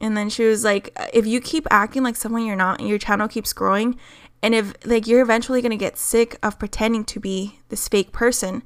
And 0.00 0.16
then 0.16 0.30
she 0.30 0.44
was 0.44 0.64
like, 0.64 0.92
uh, 0.96 1.06
if 1.12 1.26
you 1.26 1.40
keep 1.40 1.68
acting 1.70 2.02
like 2.02 2.16
someone 2.16 2.44
you're 2.44 2.56
not 2.56 2.80
and 2.80 2.88
your 2.88 2.98
channel 2.98 3.28
keeps 3.28 3.52
growing, 3.52 3.96
and 4.42 4.52
if 4.52 4.74
like 4.84 5.06
you're 5.06 5.22
eventually 5.22 5.62
to 5.62 5.76
get 5.76 5.96
sick 5.96 6.36
of 6.42 6.58
pretending 6.58 7.04
to 7.04 7.20
be 7.20 7.60
this 7.68 7.86
fake 7.86 8.10
person, 8.10 8.64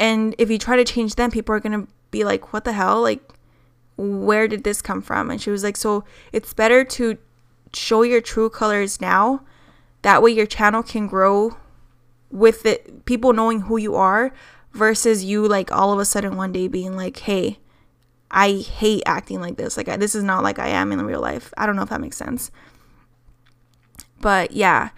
and 0.00 0.34
if 0.38 0.50
you 0.50 0.58
try 0.58 0.76
to 0.76 0.84
change 0.84 1.16
them, 1.16 1.30
people 1.30 1.54
are 1.54 1.60
going 1.60 1.78
to 1.78 1.92
be 2.10 2.24
like, 2.24 2.54
what 2.54 2.64
the 2.64 2.72
hell? 2.72 3.02
Like, 3.02 3.22
where 3.98 4.48
did 4.48 4.64
this 4.64 4.80
come 4.80 5.02
from? 5.02 5.30
And 5.30 5.40
she 5.40 5.50
was 5.50 5.62
like, 5.62 5.76
so 5.76 6.04
it's 6.32 6.54
better 6.54 6.84
to 6.84 7.18
show 7.74 8.00
your 8.02 8.22
true 8.22 8.48
colors 8.48 8.98
now. 8.98 9.42
That 10.00 10.22
way 10.22 10.30
your 10.30 10.46
channel 10.46 10.82
can 10.82 11.06
grow 11.06 11.58
with 12.30 12.64
it, 12.64 13.04
people 13.04 13.34
knowing 13.34 13.62
who 13.62 13.76
you 13.76 13.94
are 13.94 14.32
versus 14.72 15.22
you 15.22 15.46
like 15.46 15.70
all 15.70 15.92
of 15.92 15.98
a 15.98 16.06
sudden 16.06 16.34
one 16.34 16.52
day 16.52 16.66
being 16.66 16.96
like, 16.96 17.18
hey, 17.18 17.58
I 18.30 18.52
hate 18.54 19.02
acting 19.04 19.42
like 19.42 19.58
this. 19.58 19.76
Like 19.76 19.90
I, 19.90 19.98
this 19.98 20.14
is 20.14 20.24
not 20.24 20.42
like 20.42 20.58
I 20.58 20.68
am 20.68 20.92
in 20.92 21.02
real 21.02 21.20
life. 21.20 21.52
I 21.58 21.66
don't 21.66 21.76
know 21.76 21.82
if 21.82 21.90
that 21.90 22.00
makes 22.00 22.16
sense. 22.16 22.50
But 24.22 24.52
yeah. 24.52 24.90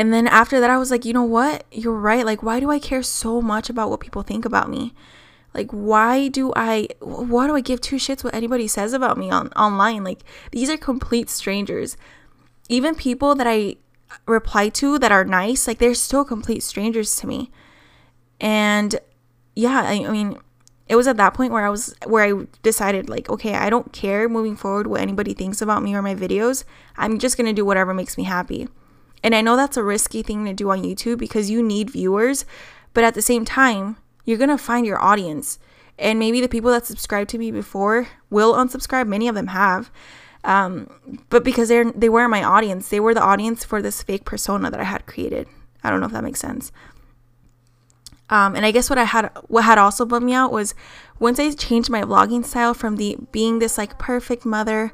And 0.00 0.14
then 0.14 0.26
after 0.26 0.60
that 0.60 0.70
I 0.70 0.78
was 0.78 0.90
like, 0.90 1.04
"You 1.04 1.12
know 1.12 1.22
what? 1.22 1.64
You're 1.70 1.92
right. 1.92 2.24
Like 2.24 2.42
why 2.42 2.58
do 2.58 2.70
I 2.70 2.78
care 2.78 3.02
so 3.02 3.42
much 3.42 3.68
about 3.68 3.90
what 3.90 4.00
people 4.00 4.22
think 4.22 4.46
about 4.46 4.70
me?" 4.70 4.94
Like 5.52 5.70
why 5.72 6.28
do 6.28 6.54
I 6.56 6.88
why 7.00 7.46
do 7.46 7.54
I 7.54 7.60
give 7.60 7.82
two 7.82 7.96
shits 7.96 8.24
what 8.24 8.34
anybody 8.34 8.66
says 8.66 8.94
about 8.94 9.18
me 9.18 9.30
on 9.30 9.48
online? 9.48 10.02
Like 10.02 10.24
these 10.52 10.70
are 10.70 10.78
complete 10.78 11.28
strangers. 11.28 11.98
Even 12.70 12.94
people 12.94 13.34
that 13.34 13.46
I 13.46 13.76
reply 14.26 14.70
to 14.70 14.98
that 14.98 15.12
are 15.12 15.24
nice, 15.26 15.66
like 15.66 15.76
they're 15.76 15.94
still 15.94 16.24
complete 16.24 16.62
strangers 16.62 17.14
to 17.16 17.26
me. 17.26 17.50
And 18.40 18.98
yeah, 19.54 19.82
I, 19.84 20.06
I 20.06 20.10
mean, 20.10 20.38
it 20.88 20.96
was 20.96 21.08
at 21.08 21.18
that 21.18 21.34
point 21.34 21.52
where 21.52 21.66
I 21.66 21.68
was 21.68 21.94
where 22.06 22.24
I 22.24 22.46
decided 22.62 23.10
like, 23.10 23.28
okay, 23.28 23.54
I 23.54 23.68
don't 23.68 23.92
care 23.92 24.30
moving 24.30 24.56
forward 24.56 24.86
what 24.86 25.02
anybody 25.02 25.34
thinks 25.34 25.60
about 25.60 25.82
me 25.82 25.94
or 25.94 26.00
my 26.00 26.14
videos. 26.14 26.64
I'm 26.96 27.18
just 27.18 27.36
going 27.36 27.48
to 27.48 27.52
do 27.52 27.66
whatever 27.66 27.92
makes 27.92 28.16
me 28.16 28.24
happy. 28.24 28.66
And 29.22 29.34
I 29.34 29.40
know 29.40 29.56
that's 29.56 29.76
a 29.76 29.82
risky 29.82 30.22
thing 30.22 30.44
to 30.46 30.52
do 30.52 30.70
on 30.70 30.82
YouTube 30.82 31.18
because 31.18 31.50
you 31.50 31.62
need 31.62 31.90
viewers, 31.90 32.44
but 32.94 33.04
at 33.04 33.14
the 33.14 33.22
same 33.22 33.44
time, 33.44 33.96
you're 34.24 34.38
going 34.38 34.50
to 34.50 34.58
find 34.58 34.86
your 34.86 35.00
audience. 35.00 35.58
And 35.98 36.18
maybe 36.18 36.40
the 36.40 36.48
people 36.48 36.70
that 36.70 36.86
subscribed 36.86 37.30
to 37.30 37.38
me 37.38 37.50
before 37.50 38.08
will 38.30 38.54
unsubscribe. 38.54 39.06
Many 39.06 39.28
of 39.28 39.34
them 39.34 39.48
have. 39.48 39.90
Um, 40.42 40.88
but 41.28 41.44
because 41.44 41.68
they're 41.68 41.92
they 41.92 42.08
were 42.08 42.26
my 42.28 42.42
audience, 42.42 42.88
they 42.88 43.00
were 43.00 43.12
the 43.12 43.22
audience 43.22 43.62
for 43.62 43.82
this 43.82 44.02
fake 44.02 44.24
persona 44.24 44.70
that 44.70 44.80
I 44.80 44.84
had 44.84 45.06
created. 45.06 45.46
I 45.84 45.90
don't 45.90 46.00
know 46.00 46.06
if 46.06 46.12
that 46.12 46.24
makes 46.24 46.40
sense. 46.40 46.72
Um, 48.30 48.54
and 48.54 48.64
I 48.64 48.70
guess 48.70 48.88
what 48.88 48.98
I 48.98 49.04
had 49.04 49.30
what 49.48 49.64
had 49.64 49.76
also 49.76 50.06
bummed 50.06 50.24
me 50.24 50.32
out 50.32 50.52
was 50.52 50.74
once 51.18 51.38
I 51.38 51.50
changed 51.50 51.90
my 51.90 52.02
vlogging 52.02 52.44
style 52.44 52.74
from 52.74 52.96
the 52.96 53.18
being 53.32 53.58
this 53.58 53.76
like 53.76 53.98
perfect 53.98 54.46
mother 54.46 54.92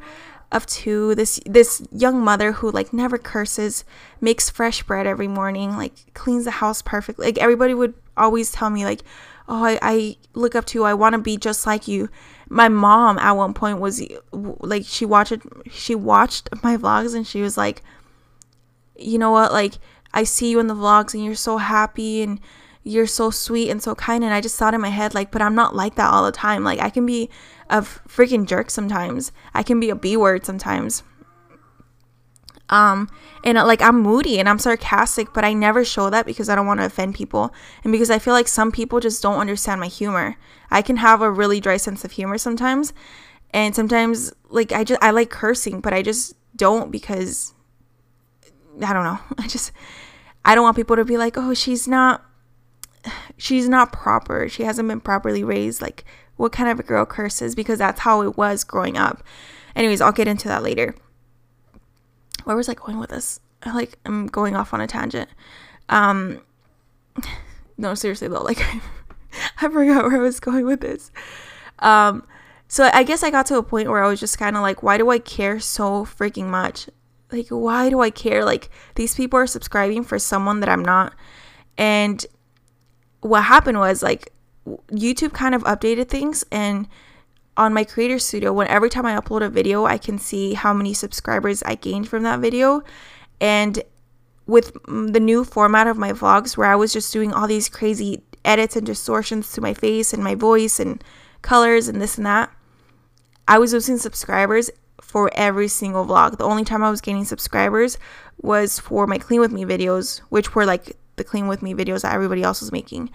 of 0.52 0.66
two, 0.66 1.14
this 1.14 1.40
this 1.44 1.86
young 1.90 2.22
mother 2.22 2.52
who 2.52 2.70
like 2.70 2.92
never 2.92 3.18
curses, 3.18 3.84
makes 4.20 4.48
fresh 4.48 4.82
bread 4.82 5.06
every 5.06 5.28
morning, 5.28 5.76
like 5.76 6.14
cleans 6.14 6.44
the 6.44 6.52
house 6.52 6.82
perfectly. 6.82 7.26
Like 7.26 7.38
everybody 7.38 7.74
would 7.74 7.94
always 8.16 8.52
tell 8.52 8.70
me 8.70 8.84
like, 8.84 9.02
"Oh, 9.48 9.64
I, 9.64 9.78
I 9.82 10.16
look 10.34 10.54
up 10.54 10.64
to 10.66 10.78
you. 10.78 10.84
I 10.84 10.94
want 10.94 11.14
to 11.14 11.18
be 11.18 11.36
just 11.36 11.66
like 11.66 11.88
you." 11.88 12.08
My 12.48 12.68
mom 12.68 13.18
at 13.18 13.32
one 13.32 13.54
point 13.54 13.80
was 13.80 14.02
like 14.32 14.84
she 14.86 15.04
watched 15.04 15.36
she 15.70 15.94
watched 15.94 16.48
my 16.62 16.76
vlogs 16.76 17.14
and 17.14 17.26
she 17.26 17.42
was 17.42 17.56
like, 17.56 17.82
"You 18.96 19.18
know 19.18 19.32
what? 19.32 19.52
Like 19.52 19.74
I 20.14 20.24
see 20.24 20.50
you 20.50 20.60
in 20.60 20.68
the 20.68 20.74
vlogs 20.74 21.12
and 21.12 21.24
you're 21.24 21.34
so 21.34 21.58
happy 21.58 22.22
and 22.22 22.40
you're 22.86 23.06
so 23.06 23.30
sweet 23.30 23.70
and 23.70 23.82
so 23.82 23.94
kind." 23.94 24.24
And 24.24 24.32
I 24.32 24.40
just 24.40 24.58
thought 24.58 24.74
in 24.74 24.80
my 24.80 24.88
head 24.88 25.14
like, 25.14 25.30
"But 25.30 25.42
I'm 25.42 25.54
not 25.54 25.74
like 25.74 25.96
that 25.96 26.12
all 26.12 26.24
the 26.24 26.32
time. 26.32 26.64
Like 26.64 26.80
I 26.80 26.90
can 26.90 27.06
be 27.06 27.28
a 27.68 27.82
freaking 27.82 28.46
jerk 28.46 28.70
sometimes. 28.70 29.32
I 29.54 29.62
can 29.62 29.80
be 29.80 29.90
a 29.90 29.96
B 29.96 30.16
word 30.16 30.46
sometimes." 30.46 31.02
um 32.68 33.08
and 33.44 33.56
uh, 33.56 33.64
like 33.64 33.80
i'm 33.80 34.00
moody 34.00 34.38
and 34.38 34.48
i'm 34.48 34.58
sarcastic 34.58 35.32
but 35.32 35.44
i 35.44 35.52
never 35.52 35.84
show 35.84 36.10
that 36.10 36.26
because 36.26 36.48
i 36.48 36.54
don't 36.54 36.66
want 36.66 36.80
to 36.80 36.86
offend 36.86 37.14
people 37.14 37.54
and 37.84 37.92
because 37.92 38.10
i 38.10 38.18
feel 38.18 38.34
like 38.34 38.48
some 38.48 38.72
people 38.72 38.98
just 38.98 39.22
don't 39.22 39.38
understand 39.38 39.80
my 39.80 39.86
humor 39.86 40.36
i 40.70 40.82
can 40.82 40.96
have 40.96 41.22
a 41.22 41.30
really 41.30 41.60
dry 41.60 41.76
sense 41.76 42.04
of 42.04 42.12
humor 42.12 42.38
sometimes 42.38 42.92
and 43.52 43.74
sometimes 43.74 44.32
like 44.48 44.72
i 44.72 44.82
just 44.82 45.02
i 45.02 45.10
like 45.10 45.30
cursing 45.30 45.80
but 45.80 45.92
i 45.92 46.02
just 46.02 46.34
don't 46.56 46.90
because 46.90 47.54
i 48.84 48.92
don't 48.92 49.04
know 49.04 49.18
i 49.38 49.46
just 49.46 49.70
i 50.44 50.54
don't 50.54 50.64
want 50.64 50.76
people 50.76 50.96
to 50.96 51.04
be 51.04 51.16
like 51.16 51.36
oh 51.36 51.54
she's 51.54 51.86
not 51.86 52.24
she's 53.36 53.68
not 53.68 53.92
proper 53.92 54.48
she 54.48 54.62
hasn't 54.64 54.88
been 54.88 55.00
properly 55.00 55.44
raised 55.44 55.80
like 55.80 56.04
what 56.36 56.52
kind 56.52 56.68
of 56.68 56.78
a 56.78 56.82
girl 56.82 57.06
curses 57.06 57.54
because 57.54 57.78
that's 57.78 58.00
how 58.00 58.22
it 58.22 58.36
was 58.36 58.64
growing 58.64 58.96
up 58.96 59.22
anyways 59.74 60.00
i'll 60.00 60.12
get 60.12 60.28
into 60.28 60.48
that 60.48 60.62
later 60.62 60.94
where 62.46 62.56
was 62.56 62.68
I 62.68 62.74
going 62.74 62.98
with 62.98 63.10
this? 63.10 63.40
I 63.64 63.74
like 63.74 63.98
I'm 64.06 64.28
going 64.28 64.54
off 64.54 64.72
on 64.72 64.80
a 64.80 64.86
tangent. 64.86 65.28
Um 65.88 66.40
no, 67.76 67.94
seriously 67.94 68.28
though, 68.28 68.42
like 68.42 68.60
I 69.60 69.68
forgot 69.68 70.04
where 70.04 70.16
I 70.16 70.18
was 70.18 70.38
going 70.38 70.64
with 70.64 70.80
this. 70.80 71.10
Um 71.80 72.24
so 72.68 72.88
I 72.92 73.02
guess 73.02 73.24
I 73.24 73.30
got 73.30 73.46
to 73.46 73.58
a 73.58 73.64
point 73.64 73.88
where 73.88 74.02
I 74.02 74.08
was 74.08 74.20
just 74.20 74.38
kind 74.38 74.56
of 74.56 74.62
like 74.62 74.82
why 74.84 74.96
do 74.96 75.10
I 75.10 75.18
care 75.18 75.58
so 75.58 76.04
freaking 76.04 76.46
much? 76.46 76.88
Like 77.32 77.48
why 77.48 77.90
do 77.90 78.00
I 78.00 78.10
care? 78.10 78.44
Like 78.44 78.70
these 78.94 79.16
people 79.16 79.40
are 79.40 79.46
subscribing 79.48 80.04
for 80.04 80.18
someone 80.18 80.60
that 80.60 80.68
I'm 80.68 80.84
not. 80.84 81.14
And 81.76 82.24
what 83.26 83.44
happened 83.44 83.78
was 83.78 84.02
like 84.02 84.32
YouTube 84.90 85.32
kind 85.32 85.54
of 85.54 85.62
updated 85.64 86.08
things 86.08 86.44
and 86.50 86.88
on 87.56 87.72
my 87.72 87.84
creator 87.84 88.18
studio 88.18 88.52
when 88.52 88.66
every 88.68 88.90
time 88.90 89.06
i 89.06 89.18
upload 89.18 89.42
a 89.42 89.48
video 89.48 89.86
i 89.86 89.96
can 89.96 90.18
see 90.18 90.52
how 90.52 90.74
many 90.74 90.92
subscribers 90.92 91.62
i 91.64 91.74
gained 91.74 92.08
from 92.08 92.22
that 92.22 92.40
video. 92.40 92.82
And 93.40 93.82
with 94.46 94.74
mm, 94.84 95.12
the 95.12 95.20
new 95.20 95.44
format 95.44 95.86
of 95.86 95.96
my 95.96 96.12
vlogs 96.12 96.56
where 96.56 96.68
i 96.68 96.76
was 96.76 96.92
just 96.92 97.12
doing 97.12 97.32
all 97.32 97.46
these 97.46 97.68
crazy 97.68 98.22
edits 98.44 98.76
and 98.76 98.86
distortions 98.86 99.52
to 99.52 99.60
my 99.60 99.74
face 99.74 100.12
and 100.12 100.22
my 100.22 100.34
voice 100.34 100.78
and 100.78 101.02
colors 101.42 101.88
and 101.88 102.00
this 102.00 102.16
and 102.16 102.26
that 102.26 102.50
i 103.48 103.58
was 103.58 103.72
losing 103.72 103.98
subscribers 103.98 104.70
for 105.00 105.30
every 105.34 105.68
single 105.68 106.04
vlog. 106.04 106.36
The 106.36 106.44
only 106.44 106.64
time 106.64 106.82
i 106.82 106.90
was 106.90 107.00
gaining 107.00 107.24
subscribers 107.24 107.98
was 108.40 108.78
for 108.78 109.06
my 109.06 109.18
clean 109.18 109.40
with 109.40 109.52
me 109.52 109.64
videos 109.64 110.18
which 110.28 110.54
were 110.54 110.66
like 110.66 110.96
the 111.16 111.24
clean 111.24 111.48
with 111.48 111.62
me 111.62 111.74
videos 111.74 112.02
that 112.02 112.14
everybody 112.14 112.42
else 112.42 112.60
was 112.60 112.72
making 112.72 113.10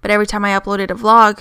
but 0.00 0.10
every 0.10 0.26
time 0.26 0.44
i 0.44 0.50
uploaded 0.50 0.90
a 0.90 0.94
vlog 0.94 1.40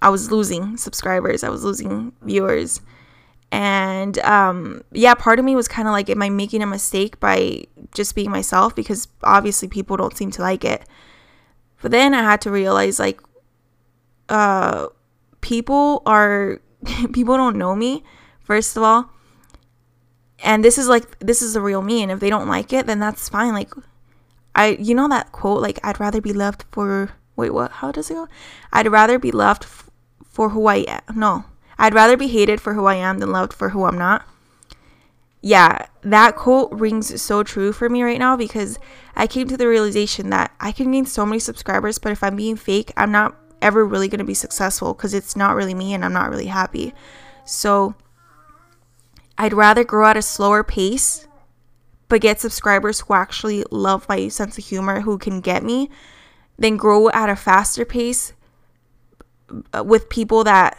I 0.00 0.10
was 0.10 0.30
losing 0.30 0.76
subscribers, 0.76 1.42
I 1.42 1.48
was 1.48 1.64
losing 1.64 2.12
viewers. 2.22 2.80
And 3.50 4.18
um, 4.20 4.82
yeah, 4.92 5.14
part 5.14 5.38
of 5.38 5.44
me 5.44 5.56
was 5.56 5.68
kind 5.68 5.88
of 5.88 5.92
like, 5.92 6.10
am 6.10 6.22
I 6.22 6.28
making 6.28 6.62
a 6.62 6.66
mistake 6.66 7.18
by 7.18 7.64
just 7.94 8.14
being 8.14 8.30
myself? 8.30 8.76
Because 8.76 9.08
obviously 9.22 9.68
people 9.68 9.96
don't 9.96 10.16
seem 10.16 10.30
to 10.32 10.42
like 10.42 10.64
it. 10.64 10.84
But 11.82 11.90
then 11.90 12.14
I 12.14 12.22
had 12.22 12.40
to 12.42 12.50
realize 12.50 12.98
like, 12.98 13.20
uh, 14.28 14.88
people 15.40 16.02
are, 16.06 16.60
people 17.12 17.36
don't 17.36 17.56
know 17.56 17.74
me, 17.74 18.04
first 18.40 18.76
of 18.76 18.82
all. 18.82 19.10
And 20.42 20.64
this 20.64 20.78
is 20.78 20.88
like, 20.88 21.18
this 21.18 21.42
is 21.42 21.54
the 21.54 21.60
real 21.60 21.82
me. 21.82 22.02
And 22.02 22.12
if 22.12 22.20
they 22.20 22.30
don't 22.30 22.48
like 22.48 22.72
it, 22.72 22.86
then 22.86 22.98
that's 22.98 23.28
fine. 23.28 23.52
Like, 23.52 23.72
I, 24.54 24.76
you 24.80 24.94
know 24.94 25.08
that 25.08 25.32
quote, 25.32 25.62
like, 25.62 25.80
I'd 25.82 26.00
rather 26.00 26.20
be 26.20 26.32
loved 26.32 26.64
for, 26.70 27.10
wait, 27.36 27.50
what? 27.50 27.72
How 27.72 27.92
does 27.92 28.10
it 28.10 28.14
go? 28.14 28.28
I'd 28.72 28.88
rather 28.88 29.18
be 29.18 29.32
loved 29.32 29.66
for 30.24 30.50
who 30.50 30.66
I 30.66 30.76
am. 30.76 31.00
No, 31.14 31.44
I'd 31.78 31.94
rather 31.94 32.16
be 32.16 32.28
hated 32.28 32.60
for 32.60 32.74
who 32.74 32.86
I 32.86 32.94
am 32.94 33.18
than 33.18 33.32
loved 33.32 33.52
for 33.52 33.70
who 33.70 33.84
I'm 33.84 33.98
not. 33.98 34.26
Yeah, 35.40 35.86
that 36.02 36.34
quote 36.34 36.72
rings 36.72 37.20
so 37.22 37.44
true 37.44 37.72
for 37.72 37.88
me 37.88 38.02
right 38.02 38.18
now 38.18 38.36
because 38.36 38.78
I 39.14 39.26
came 39.28 39.46
to 39.48 39.56
the 39.56 39.68
realization 39.68 40.30
that 40.30 40.52
I 40.60 40.72
can 40.72 40.90
gain 40.90 41.06
so 41.06 41.24
many 41.24 41.38
subscribers, 41.38 41.98
but 41.98 42.10
if 42.10 42.24
I'm 42.24 42.34
being 42.34 42.56
fake, 42.56 42.92
I'm 42.96 43.12
not 43.12 43.36
ever 43.62 43.84
really 43.84 44.08
going 44.08 44.18
to 44.18 44.24
be 44.24 44.34
successful 44.34 44.94
because 44.94 45.14
it's 45.14 45.36
not 45.36 45.54
really 45.54 45.74
me 45.74 45.94
and 45.94 46.04
I'm 46.04 46.12
not 46.12 46.30
really 46.30 46.46
happy. 46.46 46.92
So 47.44 47.94
I'd 49.38 49.52
rather 49.52 49.84
grow 49.84 50.08
at 50.08 50.16
a 50.16 50.22
slower 50.22 50.62
pace 50.62 51.28
but 52.08 52.20
get 52.20 52.40
subscribers 52.40 53.00
who 53.00 53.14
actually 53.14 53.64
love 53.70 54.08
my 54.08 54.28
sense 54.28 54.58
of 54.58 54.64
humor, 54.64 55.00
who 55.00 55.18
can 55.18 55.40
get 55.40 55.62
me, 55.62 55.90
than 56.58 56.76
grow 56.76 57.08
at 57.10 57.28
a 57.28 57.36
faster 57.36 57.84
pace 57.84 58.32
uh, 59.74 59.84
with 59.84 60.08
people 60.08 60.44
that 60.44 60.78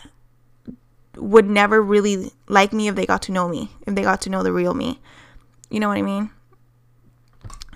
would 1.16 1.50
never 1.50 1.82
really 1.82 2.32
like 2.48 2.74
me 2.74 2.88
if 2.88 2.96
they 2.96 3.06
got 3.06 3.22
to 3.24 3.32
know 3.32 3.48
me, 3.48 3.72
if 3.86 3.96
they 3.96 4.02
got 4.02 4.22
to 4.22 4.30
know 4.30 4.44
the 4.44 4.52
real 4.52 4.74
me. 4.74 5.00
You 5.70 5.80
know 5.80 5.88
what 5.88 5.98
I 5.98 6.02
mean? 6.02 6.32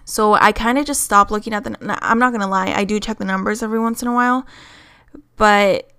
So 0.06 0.34
I 0.34 0.52
kind 0.52 0.78
of 0.78 0.86
just 0.86 1.04
stopped 1.04 1.32
looking 1.32 1.54
at 1.54 1.64
the. 1.64 1.78
I'm 2.02 2.20
not 2.20 2.32
gonna 2.32 2.48
lie, 2.48 2.74
I 2.74 2.84
do 2.84 3.00
check 3.00 3.20
the 3.20 3.26
numbers 3.26 3.64
every 3.64 3.80
once 3.80 4.02
in 4.02 4.08
a 4.08 4.14
while, 4.14 4.46
but 5.38 5.90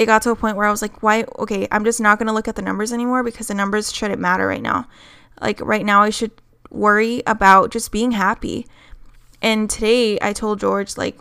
it 0.00 0.06
got 0.06 0.22
to 0.22 0.30
a 0.30 0.36
point 0.36 0.56
where 0.56 0.66
I 0.66 0.70
was 0.70 0.80
like, 0.80 1.02
why? 1.02 1.26
Okay, 1.40 1.68
I'm 1.70 1.84
just 1.84 2.00
not 2.00 2.18
gonna 2.18 2.32
look 2.32 2.48
at 2.48 2.56
the 2.56 2.62
numbers 2.62 2.90
anymore 2.90 3.22
because 3.22 3.48
the 3.48 3.54
numbers 3.54 3.92
shouldn't 3.92 4.18
matter 4.18 4.46
right 4.46 4.62
now. 4.62 4.88
Like 5.42 5.60
right 5.60 5.84
now, 5.84 6.00
I 6.00 6.08
should 6.08 6.32
worry 6.70 7.22
about 7.26 7.70
just 7.70 7.92
being 7.92 8.12
happy. 8.12 8.66
And 9.42 9.68
today 9.68 10.18
I 10.22 10.32
told 10.32 10.58
George, 10.58 10.96
like, 10.96 11.18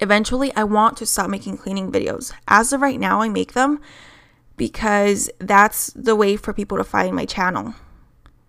Eventually, 0.00 0.52
I 0.56 0.64
want 0.64 0.96
to 0.96 1.06
stop 1.06 1.30
making 1.30 1.58
cleaning 1.58 1.92
videos. 1.92 2.32
As 2.48 2.72
of 2.72 2.80
right 2.80 2.98
now, 2.98 3.20
I 3.20 3.28
make 3.28 3.52
them 3.52 3.80
because 4.56 5.30
that's 5.38 5.92
the 5.94 6.16
way 6.16 6.36
for 6.36 6.52
people 6.52 6.78
to 6.78 6.84
find 6.84 7.14
my 7.14 7.26
channel. 7.26 7.74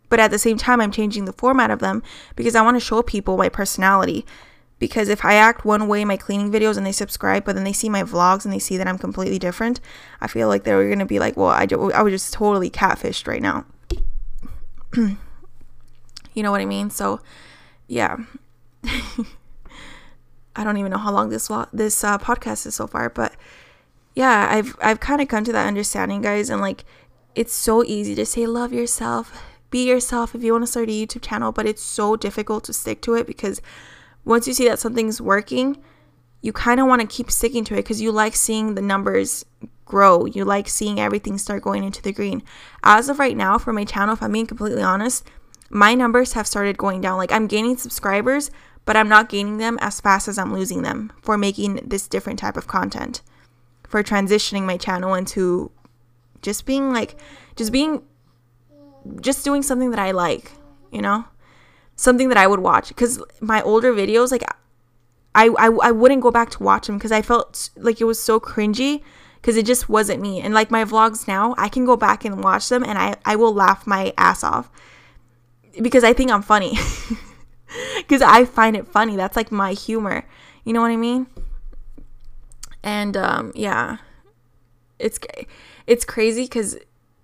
But 0.10 0.20
at 0.20 0.32
the 0.32 0.40
same 0.40 0.58
time, 0.58 0.82
I'm 0.82 0.92
changing 0.92 1.26
the 1.26 1.34
format 1.34 1.70
of 1.70 1.80
them 1.80 2.02
because 2.36 2.56
I 2.56 2.64
want 2.64 2.78
to 2.78 2.86
show 2.86 3.04
people 3.04 3.38
my 3.38 3.50
personality. 3.50 4.26
Because 4.80 5.10
if 5.10 5.26
I 5.26 5.34
act 5.34 5.66
one 5.66 5.88
way 5.88 6.02
in 6.02 6.08
my 6.08 6.18
cleaning 6.18 6.52
videos 6.52 6.78
and 6.78 6.86
they 6.86 6.94
subscribe, 6.94 7.44
but 7.44 7.56
then 7.56 7.66
they 7.66 7.74
see 7.74 7.90
my 7.90 8.04
vlogs 8.04 8.46
and 8.46 8.54
they 8.54 8.60
see 8.60 8.78
that 8.78 8.88
I'm 8.88 8.98
completely 8.98 9.38
different, 9.38 9.82
I 10.22 10.28
feel 10.28 10.48
like 10.48 10.64
they're 10.64 10.88
going 10.88 11.00
to 11.00 11.06
be 11.06 11.20
like, 11.20 11.36
well, 11.36 11.50
I, 11.50 11.68
I 11.94 12.02
was 12.02 12.14
just 12.14 12.34
totally 12.34 12.70
catfished 12.70 13.28
right 13.28 13.42
now. 13.42 13.66
you 14.96 15.18
know 16.38 16.52
what 16.52 16.62
I 16.62 16.66
mean? 16.66 16.90
So, 16.90 17.20
yeah. 17.88 18.16
I 20.56 20.64
don't 20.64 20.78
even 20.78 20.92
know 20.92 20.98
how 20.98 21.12
long 21.12 21.30
this 21.30 21.50
this 21.72 22.04
uh, 22.04 22.18
podcast 22.18 22.66
is 22.66 22.76
so 22.76 22.88
far, 22.88 23.10
but 23.10 23.36
yeah, 24.16 24.48
I've 24.52 24.76
I've 24.82 25.00
kind 25.00 25.22
of 25.22 25.28
come 25.28 25.44
to 25.46 25.52
that 25.54 25.68
understanding, 25.68 26.22
guys, 26.22 26.50
and 26.50 26.62
like 26.62 26.84
it's 27.36 27.54
so 27.54 27.84
easy 27.86 28.16
to 28.16 28.26
say 28.26 28.46
love 28.46 28.74
yourself, 28.74 29.42
be 29.70 29.88
yourself 29.88 30.36
if 30.36 30.44
you 30.44 30.52
want 30.52 30.64
to 30.64 30.68
start 30.68 30.90
a 30.90 30.92
YouTube 30.92 31.22
channel, 31.22 31.52
but 31.52 31.66
it's 31.66 31.84
so 31.84 32.16
difficult 32.16 32.64
to 32.66 32.74
stick 32.74 33.02
to 33.04 33.14
it 33.14 33.28
because 33.28 33.62
once 34.30 34.48
you 34.48 34.54
see 34.54 34.68
that 34.68 34.78
something's 34.78 35.20
working, 35.20 35.76
you 36.42 36.54
kind 36.54 36.80
of 36.80 36.86
want 36.86 37.02
to 37.02 37.08
keep 37.08 37.32
sticking 37.32 37.64
to 37.66 37.74
it 37.74 37.78
because 37.78 38.00
you 38.00 38.12
like 38.12 38.36
seeing 38.36 38.76
the 38.76 38.82
numbers 38.82 39.44
grow. 39.86 40.26
You 40.26 40.46
like 40.46 40.70
seeing 40.70 41.00
everything 41.00 41.40
start 41.40 41.64
going 41.64 41.84
into 41.84 42.02
the 42.04 42.14
green. 42.14 42.44
As 42.84 43.10
of 43.10 43.18
right 43.18 43.36
now, 43.36 43.58
for 43.58 43.74
my 43.74 43.86
channel, 43.86 44.14
if 44.14 44.22
I'm 44.22 44.32
being 44.32 44.46
completely 44.46 44.84
honest, 44.84 45.28
my 45.72 45.96
numbers 45.96 46.34
have 46.34 46.46
started 46.46 46.78
going 46.78 47.02
down. 47.02 47.18
Like 47.18 47.32
I'm 47.32 47.48
gaining 47.48 47.76
subscribers, 47.76 48.52
but 48.86 48.96
I'm 48.96 49.10
not 49.10 49.30
gaining 49.30 49.58
them 49.58 49.80
as 49.82 50.00
fast 50.00 50.28
as 50.28 50.38
I'm 50.38 50.54
losing 50.54 50.84
them 50.84 51.12
for 51.24 51.36
making 51.36 51.82
this 51.84 52.08
different 52.08 52.38
type 52.38 52.56
of 52.56 52.68
content, 52.68 53.24
for 53.88 54.04
transitioning 54.04 54.62
my 54.62 54.78
channel 54.78 55.16
into 55.16 55.72
just 56.44 56.68
being 56.68 56.94
like, 56.94 57.20
just 57.56 57.72
being, 57.72 58.04
just 59.22 59.44
doing 59.44 59.64
something 59.64 59.90
that 59.90 60.00
I 60.00 60.12
like, 60.12 60.52
you 60.92 61.02
know? 61.02 61.26
Something 62.00 62.30
that 62.30 62.38
I 62.38 62.48
would 62.48 62.62
watch. 62.62 62.88
Because 62.88 63.22
my 63.42 63.62
older 63.62 63.94
videos, 63.94 64.32
like, 64.32 64.44
I, 65.36 65.48
I, 65.48 65.68
I 65.68 65.92
wouldn't 65.92 66.22
go 66.22 66.32
back 66.32 66.50
to 66.52 66.64
watch 66.64 66.88
them 66.88 66.98
because 66.98 67.12
I 67.12 67.22
felt 67.22 67.70
like 67.76 68.00
it 68.00 68.06
was 68.06 68.22
so 68.22 68.40
cringy 68.40 69.04
because 69.42 69.58
it 69.58 69.66
just 69.66 69.90
wasn't 69.90 70.22
me. 70.22 70.40
And 70.40 70.54
like 70.54 70.72
my 70.72 70.86
vlogs 70.86 71.28
now, 71.28 71.56
I 71.58 71.68
can 71.68 71.86
go 71.86 71.98
back 71.98 72.24
and 72.24 72.44
watch 72.44 72.70
them 72.70 72.84
and 72.84 72.98
I, 72.98 73.16
I 73.26 73.36
will 73.36 73.54
laugh 73.54 73.86
my 73.86 74.14
ass 74.18 74.44
off 74.44 74.70
because 75.82 76.04
I 76.04 76.14
think 76.14 76.32
I'm 76.32 76.42
funny. 76.42 76.78
Because 77.98 78.24
I 78.24 78.46
find 78.46 78.76
it 78.76 78.88
funny. 78.88 79.16
That's 79.16 79.36
like 79.36 79.52
my 79.52 79.74
humor. 79.74 80.26
You 80.64 80.74
know 80.74 80.82
what 80.82 80.90
I 80.92 80.96
mean? 80.96 81.28
And 82.82 83.16
um, 83.16 83.52
yeah, 83.54 83.98
it's 84.98 85.20
it's 85.86 86.06
crazy 86.06 86.44
because 86.44 86.78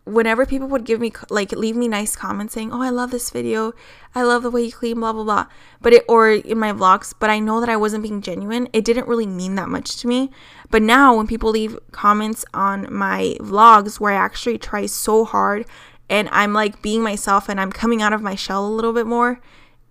whenever 0.06 0.46
people 0.46 0.68
would 0.68 0.86
give 0.86 1.00
me 1.00 1.12
like 1.30 1.52
leave 1.52 1.76
me 1.76 1.88
nice 1.88 2.16
comments 2.16 2.54
saying, 2.54 2.72
"Oh, 2.72 2.82
I 2.82 2.90
love 2.90 3.12
this 3.12 3.30
video. 3.30 3.74
I 4.14 4.24
love 4.24 4.44
the 4.44 4.52
way 4.52 4.64
you 4.64 4.72
clean, 4.72 5.00
blah 5.00 5.14
blah 5.14 5.24
blah." 5.24 5.48
But 5.82 5.94
it 5.94 6.06
or 6.08 6.30
in 6.30 6.60
my 6.60 6.72
vlogs, 6.72 7.14
but 7.20 7.30
I 7.30 7.40
know 7.40 7.60
that 7.60 7.70
I 7.70 7.76
wasn't 7.76 8.04
being 8.04 8.22
genuine. 8.22 8.70
It 8.72 8.86
didn't 8.86 9.08
really 9.08 9.28
mean 9.28 9.56
that 9.56 9.70
much 9.70 9.98
to 9.98 10.08
me. 10.08 10.32
But 10.70 10.82
now 10.82 11.16
when 11.16 11.28
people 11.28 11.50
leave 11.50 11.78
comments 11.92 12.46
on 12.54 12.88
my 12.94 13.38
vlogs 13.40 14.00
where 14.00 14.14
I 14.14 14.18
actually 14.18 14.58
try 14.58 14.86
so 14.86 15.26
hard 15.26 15.66
and 16.10 16.30
I'm 16.32 16.54
like 16.54 16.82
being 16.82 17.02
myself 17.02 17.50
and 17.50 17.60
I'm 17.60 17.72
coming 17.72 18.02
out 18.02 18.14
of 18.14 18.22
my 18.22 18.36
shell 18.36 18.66
a 18.66 18.70
little 18.70 18.94
bit 18.94 19.08
more 19.08 19.42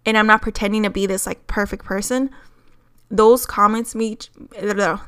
and 0.07 0.19
I'm 0.19 0.27
not 0.27 0.43
pretending 0.43 0.83
to 0.83 0.91
be 0.91 1.07
this 1.07 1.27
like 1.27 1.47
perfect 1.47 1.85
person, 1.85 2.31
those 3.17 3.47
comments 3.47 3.95
mean 3.95 4.19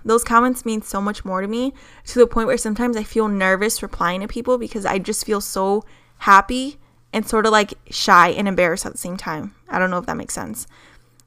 those 0.04 0.22
comments 0.22 0.64
mean 0.64 0.80
so 0.80 1.00
much 1.00 1.24
more 1.24 1.40
to 1.40 1.48
me 1.48 1.74
to 2.04 2.18
the 2.20 2.26
point 2.26 2.46
where 2.46 2.56
sometimes 2.56 2.96
I 2.96 3.02
feel 3.02 3.26
nervous 3.26 3.82
replying 3.82 4.20
to 4.20 4.28
people 4.28 4.58
because 4.58 4.86
I 4.86 4.98
just 4.98 5.26
feel 5.26 5.40
so 5.40 5.84
happy 6.18 6.78
and 7.12 7.28
sort 7.28 7.46
of 7.46 7.52
like 7.52 7.74
shy 7.90 8.28
and 8.28 8.46
embarrassed 8.46 8.86
at 8.86 8.92
the 8.92 8.98
same 8.98 9.16
time. 9.16 9.54
I 9.68 9.80
don't 9.80 9.90
know 9.90 9.98
if 9.98 10.06
that 10.06 10.16
makes 10.16 10.34
sense. 10.34 10.68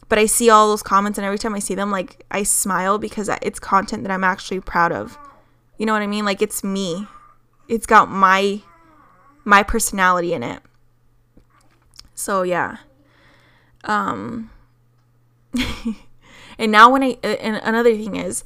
But 0.07 0.19
I 0.19 0.25
see 0.25 0.49
all 0.49 0.69
those 0.69 0.81
comments 0.81 1.17
and 1.17 1.25
every 1.25 1.37
time 1.37 1.53
I 1.53 1.59
see 1.59 1.75
them 1.75 1.91
like 1.91 2.25
I 2.31 2.43
smile 2.43 2.97
because 2.97 3.29
it's 3.41 3.59
content 3.59 4.03
that 4.03 4.11
I'm 4.11 4.23
actually 4.23 4.61
proud 4.61 4.93
of. 4.93 5.17
You 5.77 5.85
know 5.85 5.93
what 5.93 6.01
I 6.01 6.07
mean? 6.07 6.23
Like 6.23 6.41
it's 6.41 6.63
me. 6.63 7.07
It's 7.67 7.85
got 7.85 8.09
my 8.09 8.61
my 9.43 9.63
personality 9.63 10.33
in 10.33 10.43
it. 10.43 10.61
So 12.15 12.43
yeah. 12.43 12.77
Um 13.83 14.49
And 16.59 16.71
now 16.71 16.91
when 16.91 17.01
I 17.01 17.17
uh, 17.23 17.27
and 17.27 17.55
another 17.63 17.95
thing 17.95 18.17
is 18.17 18.43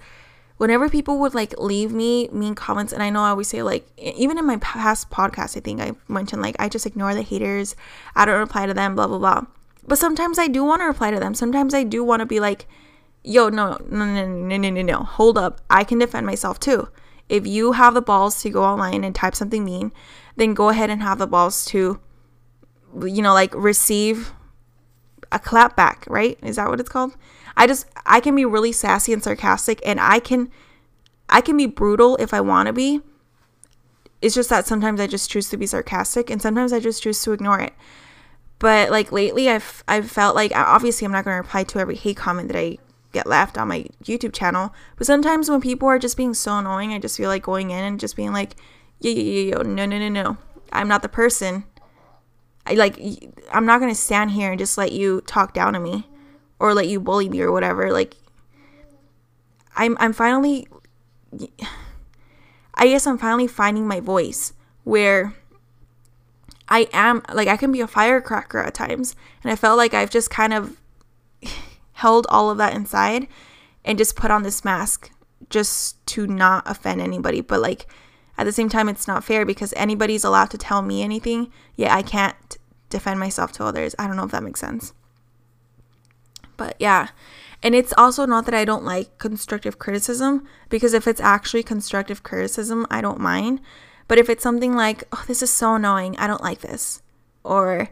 whenever 0.58 0.88
people 0.88 1.20
would 1.20 1.34
like 1.34 1.58
leave 1.60 1.92
me 1.92 2.30
mean 2.32 2.54
comments 2.54 2.94
and 2.94 3.02
I 3.02 3.10
know 3.10 3.24
I 3.24 3.30
always 3.30 3.48
say 3.48 3.64
like 3.64 3.86
even 3.98 4.38
in 4.38 4.46
my 4.46 4.58
past 4.58 5.10
podcast 5.10 5.58
I 5.58 5.60
think 5.60 5.82
I 5.82 5.92
mentioned 6.08 6.42
like 6.42 6.56
I 6.60 6.70
just 6.70 6.86
ignore 6.86 7.16
the 7.16 7.24
haters. 7.24 7.76
I 8.16 8.26
don't 8.26 8.40
reply 8.40 8.68
to 8.68 8.74
them 8.74 8.96
blah 8.96 9.08
blah 9.08 9.18
blah. 9.18 9.42
But 9.86 9.98
sometimes 9.98 10.40
I 10.40 10.48
do 10.48 10.64
want 10.64 10.82
to 10.82 10.86
reply 10.86 11.12
to 11.12 11.20
them. 11.20 11.34
Sometimes 11.34 11.74
I 11.74 11.84
do 11.84 12.04
want 12.04 12.22
to 12.22 12.26
be 12.26 12.40
like 12.40 12.68
yo 13.24 13.50
no 13.50 13.78
no 13.90 14.06
no 14.06 14.28
no 14.28 14.58
no 14.58 14.70
no 14.70 14.82
no 14.84 14.98
hold 15.00 15.38
up. 15.38 15.62
I 15.70 15.84
can 15.84 15.98
defend 15.98 16.28
myself 16.28 16.60
too. 16.60 16.90
If 17.30 17.48
you 17.48 17.72
have 17.72 17.96
the 17.96 18.02
balls 18.02 18.42
to 18.44 18.50
go 18.52 18.64
online 18.64 19.04
and 19.04 19.16
type 19.16 19.34
something 19.34 19.66
mean, 19.66 19.92
then 20.36 20.54
go 20.54 20.70
ahead 20.70 20.92
and 20.92 21.02
have 21.02 21.18
the 21.18 21.26
balls 21.26 21.66
to 21.66 22.00
you 23.02 23.24
know 23.24 23.34
like 23.34 23.56
receive 23.56 24.34
a 25.34 25.40
clap 25.40 25.76
back, 25.76 26.06
right? 26.08 26.38
Is 26.42 26.56
that 26.56 26.70
what 26.70 26.80
it's 26.80 26.90
called? 26.90 27.16
I 27.58 27.68
just 27.68 27.88
I 28.06 28.20
can 28.20 28.36
be 28.36 28.46
really 28.46 28.72
sassy 28.72 29.12
and 29.14 29.24
sarcastic 29.24 29.82
and 29.86 30.00
I 30.00 30.20
can 30.20 30.50
I 31.30 31.42
can 31.42 31.58
be 31.58 31.66
brutal 31.66 32.16
if 32.18 32.34
I 32.34 32.42
want 32.42 32.68
to 32.68 32.74
be. 32.74 33.02
It's 34.22 34.36
just 34.36 34.50
that 34.50 34.66
sometimes 34.66 35.02
I 35.02 35.08
just 35.08 35.30
choose 35.30 35.50
to 35.50 35.58
be 35.58 35.66
sarcastic 35.66 36.30
and 36.30 36.42
sometimes 36.42 36.72
I 36.72 36.80
just 36.80 37.04
choose 37.04 37.22
to 37.24 37.34
ignore 37.34 37.60
it. 37.60 37.74
But 38.60 38.92
like 38.92 39.12
lately 39.12 39.50
I've 39.50 39.84
I've 39.88 40.10
felt 40.10 40.36
like 40.36 40.52
obviously 40.56 41.06
I'm 41.06 41.12
not 41.12 41.26
going 41.26 41.36
to 41.36 41.42
reply 41.42 41.64
to 41.64 41.80
every 41.80 41.96
hate 41.96 42.18
comment 42.18 42.48
that 42.48 42.58
I 42.58 42.78
get 43.12 43.28
left 43.28 43.58
on 43.58 43.68
my 43.68 43.86
YouTube 44.04 44.34
channel, 44.34 44.74
but 44.98 45.06
sometimes 45.06 45.50
when 45.50 45.62
people 45.62 45.88
are 45.88 46.00
just 46.00 46.18
being 46.18 46.34
so 46.34 46.58
annoying, 46.58 46.94
I 46.94 47.00
just 47.00 47.18
feel 47.18 47.30
like 47.30 47.44
going 47.44 47.70
in 47.70 47.84
and 47.84 48.00
just 48.00 48.16
being 48.16 48.34
like, 48.34 48.56
"Yeah, 49.00 49.12
yeah, 49.12 49.22
yeah, 49.22 49.56
yo, 49.58 49.62
no, 49.62 49.86
no, 49.86 50.00
no, 50.00 50.10
no. 50.10 50.38
I'm 50.72 50.88
not 50.88 51.04
the 51.04 51.10
person. 51.10 51.66
I 52.66 52.74
like 52.74 53.00
I'm 53.52 53.66
not 53.66 53.80
going 53.80 53.92
to 53.92 54.00
stand 54.00 54.32
here 54.32 54.52
and 54.52 54.60
just 54.60 54.78
let 54.78 54.92
you 54.92 55.22
talk 55.22 55.54
down 55.54 55.74
to 55.74 55.80
me." 55.80 56.08
or 56.64 56.74
let 56.74 56.88
you 56.88 56.98
bully 56.98 57.28
me 57.28 57.42
or 57.42 57.52
whatever 57.52 57.92
like 57.92 58.16
i'm 59.76 59.98
i'm 60.00 60.14
finally 60.14 60.66
i 62.76 62.88
guess 62.88 63.06
i'm 63.06 63.18
finally 63.18 63.48
finding 63.48 63.86
my 63.86 64.00
voice 64.00 64.54
where 64.86 65.34
i 66.70 66.88
am 66.94 67.22
like 67.34 67.50
i 67.50 67.58
can 67.58 67.70
be 67.72 67.82
a 67.82 67.88
firecracker 67.88 68.60
at 68.60 68.74
times 68.74 69.14
and 69.44 69.52
i 69.52 69.56
felt 69.58 69.78
like 69.78 69.94
i've 69.94 70.10
just 70.10 70.30
kind 70.30 70.54
of 70.54 70.78
held 71.94 72.26
all 72.30 72.50
of 72.50 72.58
that 72.58 72.74
inside 72.74 73.28
and 73.84 73.98
just 73.98 74.16
put 74.16 74.32
on 74.32 74.44
this 74.44 74.64
mask 74.64 75.12
just 75.50 76.04
to 76.06 76.26
not 76.26 76.64
offend 76.66 77.02
anybody 77.02 77.42
but 77.42 77.60
like 77.60 77.88
at 78.38 78.46
the 78.46 78.52
same 78.52 78.70
time 78.70 78.90
it's 78.90 79.08
not 79.08 79.24
fair 79.24 79.46
because 79.46 79.74
anybody's 79.76 80.24
allowed 80.24 80.50
to 80.50 80.58
tell 80.58 80.82
me 80.82 81.04
anything 81.04 81.52
yet 81.76 81.92
i 81.92 82.02
can't 82.02 82.58
defend 82.90 83.20
myself 83.20 83.52
to 83.52 83.64
others 83.64 83.96
i 83.98 84.08
don't 84.08 84.16
know 84.16 84.26
if 84.26 84.32
that 84.32 84.44
makes 84.44 84.60
sense 84.60 84.94
but 86.58 86.76
yeah. 86.80 87.10
And 87.62 87.76
it's 87.76 87.94
also 87.98 88.26
not 88.26 88.46
that 88.46 88.54
I 88.54 88.66
don't 88.66 88.84
like 88.84 89.18
constructive 89.18 89.80
criticism, 89.80 90.46
because 90.70 90.94
if 90.94 91.08
it's 91.08 91.22
actually 91.22 91.64
constructive 91.64 92.24
criticism, 92.24 92.86
I 92.90 93.02
don't 93.02 93.20
mind. 93.20 93.62
But 94.08 94.18
if 94.18 94.30
it's 94.30 94.44
something 94.44 94.76
like, 94.76 95.04
oh, 95.12 95.24
this 95.28 95.42
is 95.42 95.52
so 95.52 95.76
annoying, 95.76 96.18
I 96.18 96.28
don't 96.28 96.44
like 96.44 96.60
this. 96.60 97.02
Or, 97.44 97.90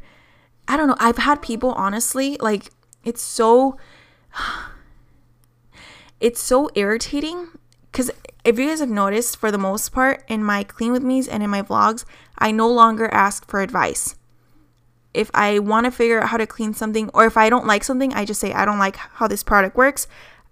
I 0.68 0.78
don't 0.78 0.88
know, 0.88 0.98
I've 1.00 1.18
had 1.18 1.42
people 1.42 1.72
honestly, 1.74 2.38
like, 2.40 2.70
it's 3.04 3.22
so. 3.22 3.78
It's 6.20 6.40
so 6.40 6.70
irritating 6.76 7.48
because 7.92 8.12
if 8.44 8.58
you 8.58 8.68
guys 8.68 8.80
have 8.80 8.90
noticed, 8.90 9.38
for 9.38 9.52
the 9.52 9.58
most 9.58 9.92
part, 9.92 10.24
in 10.28 10.44
my 10.44 10.64
clean 10.64 10.92
with 10.92 11.04
me's 11.04 11.28
and 11.28 11.44
in 11.44 11.50
my 11.50 11.62
vlogs, 11.62 12.06
I 12.38 12.52
no 12.52 12.70
longer 12.70 13.08
ask 13.14 13.48
for 13.48 13.62
advice 13.62 14.16
if 15.14 15.30
I 15.34 15.60
want 15.60 15.86
to 15.86 15.92
figure 15.92 16.22
out 16.22 16.30
how 16.30 16.38
to 16.38 16.48
clean 16.48 16.74
something 16.74 17.10
or 17.14 17.26
if 17.26 17.38
I 17.38 17.50
don't 17.50 17.68
like 17.68 17.84
something, 17.84 18.14
I 18.14 18.26
just 18.26 18.40
say, 18.40 18.54
I 18.54 18.66
don't 18.66 18.80
like 18.80 18.96
how 18.96 19.28
this 19.28 19.44
product 19.44 19.76
works. 19.76 20.08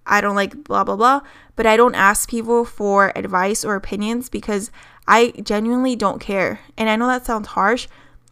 I 0.05 0.21
don't 0.21 0.35
like 0.35 0.63
blah, 0.63 0.83
blah, 0.83 0.95
blah. 0.95 1.21
But 1.55 1.65
I 1.65 1.77
don't 1.77 1.95
ask 1.95 2.29
people 2.29 2.65
for 2.65 3.11
advice 3.15 3.63
or 3.63 3.75
opinions 3.75 4.29
because 4.29 4.71
I 5.07 5.31
genuinely 5.43 5.95
don't 5.95 6.19
care. 6.19 6.59
And 6.77 6.89
I 6.89 6.95
know 6.95 7.07
that 7.07 7.25
sounds 7.25 7.49
harsh, 7.49 7.87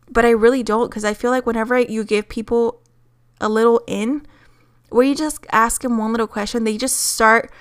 but 0.10 0.26
I 0.26 0.32
really 0.32 0.63
don't 0.63 0.89
because 0.89 1.06
I 1.06 1.13
feel 1.13 1.32
like 1.32 1.46
whenever 1.46 1.80
you 1.80 2.04
give 2.04 2.30
people 2.30 2.82
a 3.39 3.50
little 3.50 3.82
in, 3.88 4.26
where 4.89 5.06
you 5.06 5.15
just 5.15 5.46
ask 5.52 5.82
them 5.82 5.98
one 5.98 6.12
little 6.12 6.28
question, 6.28 6.63
they 6.63 6.78
just 6.78 6.98
start 6.98 7.52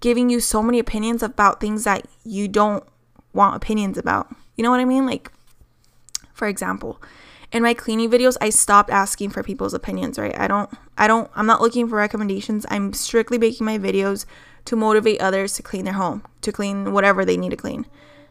giving 0.00 0.30
you 0.30 0.40
so 0.40 0.62
many 0.62 0.78
opinions 0.78 1.22
about 1.22 1.60
things 1.60 1.84
that 1.84 2.06
you 2.24 2.48
don't 2.48 2.84
want 3.32 3.56
opinions 3.56 3.98
about. 3.98 4.34
You 4.56 4.64
know 4.64 4.70
what 4.70 4.80
I 4.80 4.84
mean? 4.84 5.06
Like, 5.06 5.30
for 6.32 6.48
example, 6.48 7.00
in 7.52 7.62
my 7.62 7.74
cleaning 7.74 8.10
videos 8.10 8.36
i 8.40 8.50
stopped 8.50 8.90
asking 8.90 9.30
for 9.30 9.42
people's 9.42 9.74
opinions 9.74 10.18
right 10.18 10.38
i 10.38 10.46
don't 10.46 10.70
i 10.96 11.06
don't 11.06 11.30
i'm 11.34 11.46
not 11.46 11.60
looking 11.60 11.88
for 11.88 11.96
recommendations 11.96 12.64
i'm 12.68 12.92
strictly 12.92 13.38
making 13.38 13.64
my 13.64 13.78
videos 13.78 14.24
to 14.64 14.76
motivate 14.76 15.20
others 15.20 15.54
to 15.54 15.62
clean 15.62 15.84
their 15.84 15.94
home 15.94 16.22
to 16.40 16.52
clean 16.52 16.92
whatever 16.92 17.24
they 17.24 17.36
need 17.36 17.50
to 17.50 17.56
clean 17.56 17.86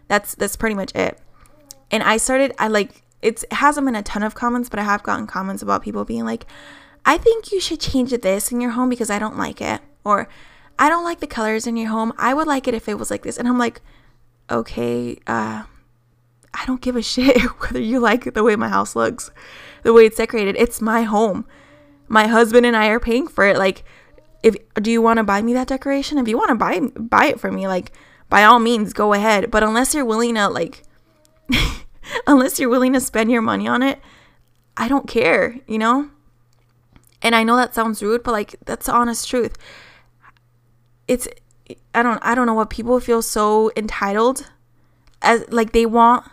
that's 0.07 0.35
that's 0.35 0.55
pretty 0.55 0.75
much 0.75 0.93
it 0.95 1.19
and 1.91 2.03
i 2.03 2.17
started 2.17 2.53
i 2.57 2.67
like 2.67 3.01
it's, 3.21 3.43
it 3.43 3.53
hasn't 3.53 3.85
been 3.85 3.95
a 3.95 4.03
ton 4.03 4.23
of 4.23 4.35
comments 4.35 4.69
but 4.69 4.79
i 4.79 4.83
have 4.83 5.03
gotten 5.03 5.27
comments 5.27 5.61
about 5.61 5.83
people 5.83 6.05
being 6.05 6.25
like 6.25 6.45
i 7.05 7.17
think 7.17 7.51
you 7.51 7.59
should 7.59 7.79
change 7.79 8.11
this 8.11 8.51
in 8.51 8.61
your 8.61 8.71
home 8.71 8.89
because 8.89 9.09
i 9.09 9.19
don't 9.19 9.37
like 9.37 9.59
it 9.61 9.81
or 10.03 10.29
i 10.79 10.89
don't 10.89 11.03
like 11.03 11.19
the 11.19 11.27
colors 11.27 11.67
in 11.67 11.77
your 11.77 11.89
home 11.89 12.11
i 12.17 12.33
would 12.33 12.47
like 12.47 12.67
it 12.67 12.73
if 12.73 12.89
it 12.89 12.97
was 12.97 13.11
like 13.11 13.21
this 13.21 13.37
and 13.37 13.47
i'm 13.47 13.59
like 13.59 13.81
okay 14.49 15.15
uh 15.27 15.63
I 16.53 16.65
don't 16.65 16.81
give 16.81 16.95
a 16.95 17.01
shit 17.13 17.41
whether 17.61 17.79
you 17.79 17.99
like 17.99 18.33
the 18.33 18.43
way 18.43 18.55
my 18.55 18.69
house 18.69 18.95
looks, 18.95 19.31
the 19.83 19.93
way 19.93 20.05
it's 20.05 20.17
decorated. 20.17 20.55
It's 20.57 20.81
my 20.81 21.03
home. 21.03 21.45
My 22.07 22.27
husband 22.27 22.65
and 22.65 22.75
I 22.75 22.87
are 22.87 22.99
paying 22.99 23.27
for 23.27 23.45
it. 23.45 23.57
Like, 23.57 23.83
if 24.41 24.55
do 24.75 24.91
you 24.91 25.01
want 25.01 25.17
to 25.17 25.23
buy 25.23 25.41
me 25.41 25.53
that 25.53 25.67
decoration? 25.67 26.17
If 26.17 26.27
you 26.27 26.37
want 26.37 26.49
to 26.49 26.55
buy 26.55 26.79
buy 26.79 27.25
it 27.25 27.39
for 27.39 27.51
me, 27.51 27.67
like 27.67 27.91
by 28.29 28.43
all 28.43 28.59
means 28.59 28.93
go 28.93 29.13
ahead. 29.13 29.51
But 29.51 29.63
unless 29.63 29.93
you're 29.93 30.05
willing 30.05 30.35
to 30.35 30.47
like 30.47 30.83
unless 32.27 32.59
you're 32.59 32.69
willing 32.69 32.93
to 32.93 32.99
spend 32.99 33.31
your 33.31 33.41
money 33.41 33.67
on 33.67 33.83
it, 33.83 33.99
I 34.77 34.87
don't 34.87 35.07
care, 35.07 35.59
you 35.67 35.77
know? 35.77 36.09
And 37.21 37.35
I 37.35 37.43
know 37.43 37.57
that 37.57 37.75
sounds 37.75 38.01
rude, 38.01 38.23
but 38.23 38.31
like 38.31 38.55
that's 38.65 38.85
the 38.87 38.93
honest 38.93 39.27
truth. 39.27 39.57
It's 41.09 41.27
I 41.95 42.03
don't 42.03 42.19
I 42.21 42.35
don't 42.35 42.45
know 42.45 42.53
what 42.53 42.69
people 42.69 42.99
feel 42.99 43.23
so 43.23 43.71
entitled 43.75 44.49
as 45.23 45.43
like 45.49 45.71
they 45.71 45.87
want 45.87 46.23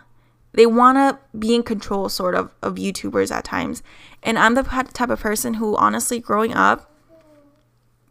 they 0.53 0.67
want 0.67 0.97
to 0.97 1.37
be 1.37 1.55
in 1.55 1.63
control 1.63 2.09
sort 2.09 2.35
of 2.35 2.51
of 2.61 2.75
YouTubers 2.75 3.31
at 3.31 3.43
times. 3.43 3.81
And 4.21 4.37
I'm 4.37 4.53
the 4.53 4.61
type 4.63 5.09
of 5.09 5.19
person 5.19 5.55
who 5.55 5.75
honestly 5.77 6.19
growing 6.19 6.53
up 6.53 6.93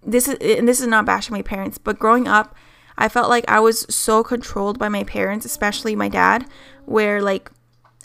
this 0.05 0.27
is 0.27 0.35
and 0.59 0.67
this 0.69 0.81
is 0.81 0.89
not 0.89 1.07
bashing 1.07 1.35
my 1.35 1.43
parents, 1.43 1.79
but 1.79 2.01
growing 2.01 2.27
up 2.27 2.55
I 2.99 3.09
felt 3.09 3.31
like 3.31 3.45
I 3.47 3.61
was 3.61 3.87
so 3.95 4.25
controlled 4.25 4.77
by 4.77 4.89
my 4.89 5.05
parents, 5.05 5.47
especially 5.47 5.95
my 5.95 6.09
dad, 6.09 6.47
where 6.85 7.23
like 7.23 7.49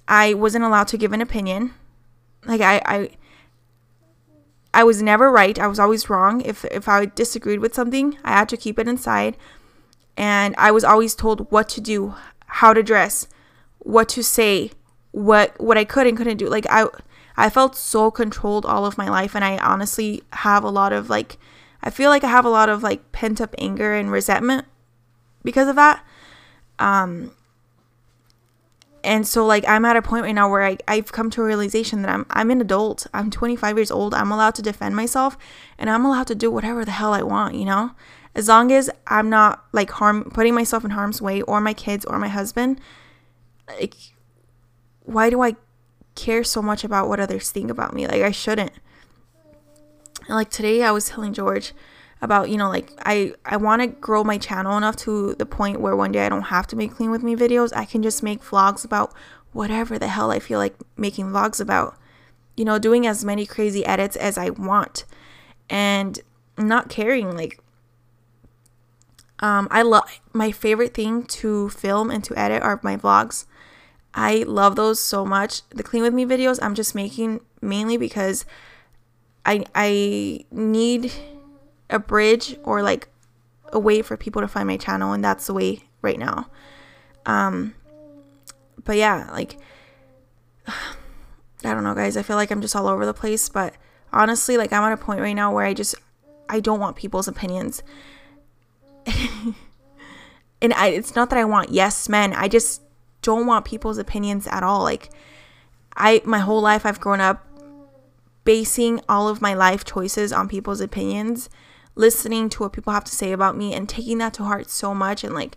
I 0.07 0.35
wasn't 0.35 0.65
allowed 0.65 0.87
to 0.89 0.99
give 0.99 1.13
an 1.13 1.21
opinion. 1.21 1.73
Like 2.45 2.61
I 2.61 2.79
I 2.85 3.09
I 4.73 4.83
was 4.83 5.01
never 5.01 5.29
right. 5.31 5.57
I 5.59 5.67
was 5.67 5.79
always 5.79 6.09
wrong. 6.09 6.41
If 6.41 6.65
if 6.65 6.87
I 6.87 7.05
disagreed 7.05 7.59
with 7.59 7.75
something, 7.75 8.17
I 8.23 8.31
had 8.31 8.49
to 8.49 8.57
keep 8.57 8.79
it 8.79 8.87
inside. 8.87 9.37
And 10.17 10.55
I 10.57 10.71
was 10.71 10.83
always 10.83 11.15
told 11.15 11.51
what 11.51 11.67
to 11.69 11.81
do, 11.81 12.15
how 12.45 12.73
to 12.73 12.83
dress, 12.83 13.27
what 13.79 14.07
to 14.09 14.23
say, 14.23 14.71
what 15.11 15.59
what 15.59 15.77
I 15.77 15.83
could 15.83 16.07
and 16.07 16.17
couldn't 16.17 16.37
do. 16.37 16.47
Like 16.47 16.65
I 16.69 16.87
I 17.35 17.49
felt 17.49 17.75
so 17.75 18.11
controlled 18.11 18.65
all 18.65 18.85
of 18.85 18.97
my 18.97 19.09
life 19.09 19.35
and 19.35 19.43
I 19.43 19.57
honestly 19.57 20.23
have 20.33 20.63
a 20.63 20.69
lot 20.69 20.93
of 20.93 21.09
like 21.09 21.37
I 21.83 21.89
feel 21.89 22.09
like 22.09 22.23
I 22.23 22.29
have 22.29 22.45
a 22.45 22.49
lot 22.49 22.69
of 22.69 22.83
like 22.83 23.11
pent 23.11 23.41
up 23.41 23.55
anger 23.57 23.93
and 23.93 24.11
resentment 24.11 24.65
because 25.43 25.67
of 25.67 25.75
that. 25.75 26.05
Um, 26.79 27.31
and 29.03 29.27
so 29.27 29.45
like 29.45 29.67
I'm 29.67 29.85
at 29.85 29.97
a 29.97 30.01
point 30.01 30.23
right 30.23 30.35
now 30.35 30.49
where 30.49 30.63
I, 30.63 30.77
I've 30.87 31.11
come 31.11 31.29
to 31.31 31.41
a 31.41 31.45
realization 31.45 32.01
that 32.01 32.11
I'm 32.11 32.25
I'm 32.29 32.51
an 32.51 32.61
adult. 32.61 33.07
I'm 33.13 33.31
25 33.31 33.77
years 33.77 33.91
old. 33.91 34.13
I'm 34.13 34.31
allowed 34.31 34.55
to 34.55 34.61
defend 34.61 34.95
myself 34.95 35.37
and 35.77 35.89
I'm 35.89 36.05
allowed 36.05 36.27
to 36.27 36.35
do 36.35 36.51
whatever 36.51 36.85
the 36.85 36.91
hell 36.91 37.13
I 37.13 37.23
want, 37.23 37.55
you 37.55 37.65
know? 37.65 37.91
As 38.35 38.47
long 38.47 38.71
as 38.71 38.89
I'm 39.07 39.29
not 39.29 39.65
like 39.71 39.89
harm 39.91 40.25
putting 40.33 40.53
myself 40.53 40.85
in 40.85 40.91
harm's 40.91 41.21
way 41.21 41.41
or 41.41 41.59
my 41.59 41.73
kids 41.73 42.05
or 42.05 42.19
my 42.19 42.27
husband, 42.27 42.79
like 43.67 43.95
why 45.03 45.29
do 45.29 45.41
I 45.41 45.55
care 46.15 46.43
so 46.43 46.61
much 46.61 46.83
about 46.83 47.07
what 47.07 47.19
others 47.19 47.49
think 47.49 47.71
about 47.71 47.93
me? 47.93 48.07
Like 48.07 48.21
I 48.21 48.31
shouldn't. 48.31 48.71
And 50.27 50.35
like 50.35 50.51
today 50.51 50.83
I 50.83 50.91
was 50.91 51.09
telling 51.09 51.33
George 51.33 51.73
about 52.21 52.49
you 52.49 52.57
know 52.57 52.69
like 52.69 52.91
i 53.05 53.33
i 53.45 53.57
want 53.57 53.81
to 53.81 53.87
grow 53.87 54.23
my 54.23 54.37
channel 54.37 54.77
enough 54.77 54.95
to 54.95 55.33
the 55.35 55.45
point 55.45 55.81
where 55.81 55.95
one 55.95 56.11
day 56.11 56.25
i 56.25 56.29
don't 56.29 56.43
have 56.43 56.67
to 56.67 56.75
make 56.75 56.93
clean 56.93 57.11
with 57.11 57.23
me 57.23 57.35
videos. 57.35 57.75
I 57.75 57.85
can 57.85 58.03
just 58.03 58.21
make 58.21 58.41
vlogs 58.41 58.85
about 58.85 59.13
whatever 59.53 59.97
the 59.97 60.07
hell 60.07 60.31
i 60.31 60.39
feel 60.39 60.59
like 60.59 60.75
making 60.95 61.27
vlogs 61.27 61.59
about. 61.59 61.97
You 62.55 62.65
know 62.65 62.77
doing 62.77 63.07
as 63.07 63.25
many 63.25 63.45
crazy 63.45 63.85
edits 63.85 64.15
as 64.15 64.37
i 64.37 64.49
want. 64.49 65.05
And 65.69 66.19
not 66.57 66.89
caring 66.89 67.35
like 67.35 67.59
um 69.39 69.67
i 69.71 69.81
love 69.81 70.03
my 70.33 70.51
favorite 70.51 70.93
thing 70.93 71.23
to 71.23 71.69
film 71.69 72.11
and 72.11 72.23
to 72.23 72.37
edit 72.37 72.61
are 72.61 72.79
my 72.83 72.95
vlogs. 72.95 73.45
I 74.13 74.43
love 74.45 74.75
those 74.75 74.99
so 74.99 75.25
much. 75.25 75.61
The 75.69 75.83
clean 75.83 76.03
with 76.03 76.13
me 76.13 76.25
videos 76.25 76.59
i'm 76.61 76.75
just 76.75 76.93
making 76.93 77.39
mainly 77.61 77.97
because 77.97 78.45
i 79.43 79.65
i 79.73 80.45
need 80.51 81.11
a 81.91 81.99
bridge 81.99 82.57
or 82.63 82.81
like 82.81 83.09
a 83.71 83.79
way 83.79 84.01
for 84.01 84.17
people 84.17 84.41
to 84.41 84.47
find 84.47 84.67
my 84.67 84.77
channel 84.77 85.13
and 85.13 85.23
that's 85.23 85.47
the 85.47 85.53
way 85.53 85.83
right 86.01 86.19
now. 86.19 86.49
Um 87.25 87.75
but 88.83 88.97
yeah 88.97 89.29
like 89.31 89.57
i 90.67 90.73
don't 91.61 91.83
know 91.83 91.93
guys. 91.95 92.17
I 92.17 92.23
feel 92.23 92.35
like 92.35 92.51
i'm 92.51 92.61
just 92.61 92.75
all 92.75 92.87
over 92.87 93.05
the 93.05 93.13
place 93.13 93.49
but 93.49 93.75
honestly 94.11 94.57
like 94.57 94.73
i'm 94.73 94.83
at 94.83 94.93
a 94.93 94.97
point 94.97 95.21
right 95.21 95.33
now 95.33 95.53
where 95.53 95.65
i 95.65 95.73
just 95.73 95.95
i 96.49 96.59
don't 96.59 96.79
want 96.79 96.95
people's 96.95 97.27
opinions. 97.27 97.83
And 100.63 100.75
I, 100.75 100.89
it's 100.89 101.15
not 101.15 101.31
that 101.31 101.39
i 101.39 101.45
want 101.45 101.71
yes 101.71 102.07
men. 102.07 102.33
I 102.33 102.47
just 102.47 102.83
don't 103.23 103.47
want 103.47 103.65
people's 103.65 103.97
opinions 103.97 104.45
at 104.45 104.61
all. 104.61 104.83
Like 104.83 105.09
i 105.97 106.21
my 106.23 106.39
whole 106.39 106.61
life 106.61 106.85
i've 106.85 107.01
grown 107.01 107.19
up 107.19 107.45
basing 108.43 109.01
all 109.09 109.27
of 109.27 109.41
my 109.41 109.53
life 109.53 109.83
choices 109.83 110.31
on 110.31 110.47
people's 110.47 110.81
opinions 110.81 111.49
listening 112.01 112.49
to 112.49 112.63
what 112.63 112.73
people 112.73 112.91
have 112.91 113.03
to 113.05 113.15
say 113.15 113.31
about 113.31 113.55
me 113.55 113.73
and 113.73 113.87
taking 113.87 114.17
that 114.17 114.33
to 114.33 114.43
heart 114.43 114.69
so 114.69 114.93
much 114.93 115.23
and 115.23 115.35
like 115.35 115.55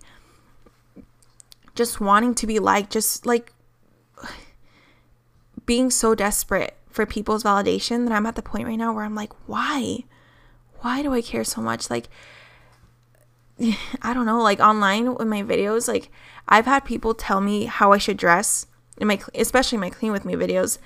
just 1.74 2.00
wanting 2.00 2.35
to 2.37 2.46
be 2.46 2.59
liked, 2.61 2.92
just 2.92 3.26
like 3.26 3.52
being 5.66 5.90
so 5.90 6.14
desperate 6.14 6.76
for 6.90 7.07
people's 7.07 7.42
validation 7.42 8.07
that 8.07 8.14
I'm 8.14 8.26
at 8.26 8.37
the 8.37 8.42
point 8.42 8.68
right 8.68 8.76
now 8.76 8.92
where 8.92 9.04
I'm 9.04 9.14
like, 9.14 9.33
why? 9.48 10.04
Why 10.80 11.02
do 11.02 11.12
I 11.12 11.22
care 11.22 11.44
so 11.44 11.62
much? 11.62 11.90
Like, 11.90 12.09
I 14.02 14.12
don't 14.12 14.26
know, 14.26 14.42
like 14.42 14.61
online 14.61 15.14
with 15.14 15.26
my 15.26 15.42
videos, 15.42 15.88
like 15.88 16.11
I've 16.46 16.66
had 16.66 16.85
people 16.85 17.14
tell 17.14 17.40
me 17.40 17.64
how 17.64 17.92
I 17.92 17.98
should 17.98 18.18
dress 18.18 18.66
in 18.98 19.09
my, 19.09 19.18
especially 19.35 19.78
my 19.78 19.90
clean 19.90 20.12
with 20.12 20.26
me 20.26 20.35
videos. 20.35 20.78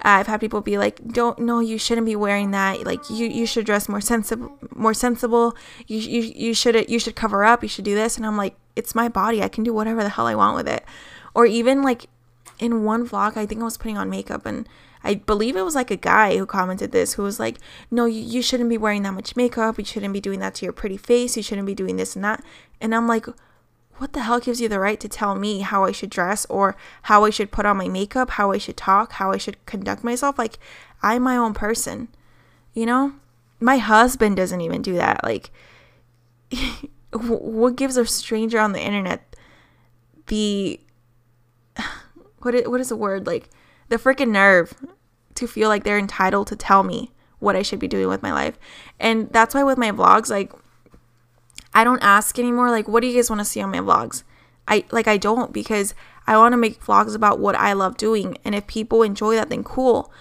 I've 0.00 0.28
had 0.28 0.40
people 0.40 0.60
be 0.60 0.78
like, 0.78 1.04
"Don't 1.08 1.38
no, 1.40 1.60
you 1.60 1.78
shouldn't 1.78 2.06
be 2.06 2.16
wearing 2.16 2.52
that. 2.52 2.84
Like 2.84 3.10
you 3.10 3.26
you 3.26 3.46
should 3.46 3.66
dress 3.66 3.88
more 3.88 4.00
sensible, 4.00 4.56
more 4.74 4.94
sensible. 4.94 5.56
You 5.86 5.98
you 5.98 6.22
you 6.22 6.54
should 6.54 6.88
you 6.88 6.98
should 6.98 7.16
cover 7.16 7.44
up. 7.44 7.62
You 7.62 7.68
should 7.68 7.84
do 7.84 7.94
this." 7.94 8.16
And 8.16 8.24
I'm 8.24 8.36
like, 8.36 8.56
"It's 8.76 8.94
my 8.94 9.08
body. 9.08 9.42
I 9.42 9.48
can 9.48 9.64
do 9.64 9.74
whatever 9.74 10.02
the 10.02 10.10
hell 10.10 10.26
I 10.26 10.34
want 10.34 10.56
with 10.56 10.68
it." 10.68 10.84
Or 11.34 11.46
even 11.46 11.82
like 11.82 12.06
in 12.58 12.84
one 12.84 13.08
vlog, 13.08 13.36
I 13.36 13.46
think 13.46 13.60
I 13.60 13.64
was 13.64 13.76
putting 13.76 13.98
on 13.98 14.10
makeup 14.10 14.46
and 14.46 14.68
I 15.04 15.14
believe 15.14 15.56
it 15.56 15.62
was 15.62 15.74
like 15.74 15.90
a 15.90 15.96
guy 15.96 16.36
who 16.36 16.46
commented 16.46 16.92
this 16.92 17.14
who 17.14 17.22
was 17.22 17.38
like, 17.40 17.58
"No, 17.90 18.04
you, 18.04 18.20
you 18.20 18.42
shouldn't 18.42 18.70
be 18.70 18.78
wearing 18.78 19.02
that 19.02 19.14
much 19.14 19.36
makeup. 19.36 19.78
You 19.78 19.84
shouldn't 19.84 20.12
be 20.12 20.20
doing 20.20 20.40
that 20.40 20.54
to 20.56 20.66
your 20.66 20.72
pretty 20.72 20.96
face. 20.96 21.36
You 21.36 21.42
shouldn't 21.42 21.66
be 21.66 21.74
doing 21.74 21.96
this 21.96 22.16
and 22.16 22.24
that." 22.24 22.44
And 22.80 22.94
I'm 22.94 23.06
like, 23.06 23.26
what 23.98 24.12
the 24.12 24.22
hell 24.22 24.40
gives 24.40 24.60
you 24.60 24.68
the 24.68 24.80
right 24.80 24.98
to 25.00 25.08
tell 25.08 25.34
me 25.34 25.60
how 25.60 25.84
I 25.84 25.92
should 25.92 26.10
dress 26.10 26.46
or 26.46 26.76
how 27.02 27.24
I 27.24 27.30
should 27.30 27.50
put 27.50 27.66
on 27.66 27.76
my 27.76 27.88
makeup, 27.88 28.30
how 28.30 28.52
I 28.52 28.58
should 28.58 28.76
talk, 28.76 29.12
how 29.12 29.32
I 29.32 29.36
should 29.36 29.64
conduct 29.66 30.02
myself? 30.02 30.38
Like, 30.38 30.58
I'm 31.02 31.22
my 31.22 31.36
own 31.36 31.54
person, 31.54 32.08
you 32.72 32.86
know? 32.86 33.14
My 33.60 33.78
husband 33.78 34.36
doesn't 34.36 34.60
even 34.60 34.82
do 34.82 34.94
that. 34.94 35.22
Like, 35.22 35.50
what 37.12 37.76
gives 37.76 37.96
a 37.96 38.06
stranger 38.06 38.58
on 38.58 38.72
the 38.72 38.80
internet 38.80 39.36
the 40.28 40.80
what 42.38 42.54
is, 42.54 42.68
what 42.68 42.80
is 42.80 42.90
the 42.90 42.96
word 42.96 43.26
like 43.26 43.50
the 43.88 43.96
freaking 43.96 44.30
nerve 44.30 44.74
to 45.34 45.46
feel 45.46 45.68
like 45.68 45.84
they're 45.84 45.98
entitled 45.98 46.46
to 46.48 46.56
tell 46.56 46.82
me 46.82 47.10
what 47.38 47.56
I 47.56 47.62
should 47.62 47.78
be 47.78 47.88
doing 47.88 48.08
with 48.08 48.22
my 48.22 48.32
life. 48.32 48.58
And 48.98 49.30
that's 49.30 49.54
why 49.54 49.62
with 49.62 49.78
my 49.78 49.92
vlogs 49.92 50.30
like 50.30 50.52
I 51.78 51.84
don't 51.84 52.02
ask 52.02 52.40
anymore 52.40 52.72
like 52.72 52.88
what 52.88 53.02
do 53.02 53.06
you 53.06 53.14
guys 53.14 53.30
want 53.30 53.38
to 53.38 53.44
see 53.44 53.60
on 53.60 53.70
my 53.70 53.78
vlogs? 53.78 54.24
I 54.66 54.84
like 54.90 55.06
I 55.06 55.16
don't 55.16 55.52
because 55.52 55.94
I 56.26 56.36
want 56.36 56.52
to 56.52 56.56
make 56.56 56.82
vlogs 56.82 57.14
about 57.14 57.38
what 57.38 57.54
I 57.54 57.72
love 57.72 57.96
doing 57.96 58.36
and 58.44 58.52
if 58.52 58.66
people 58.66 59.04
enjoy 59.04 59.36
that 59.36 59.48
then 59.48 59.62
cool. 59.62 60.12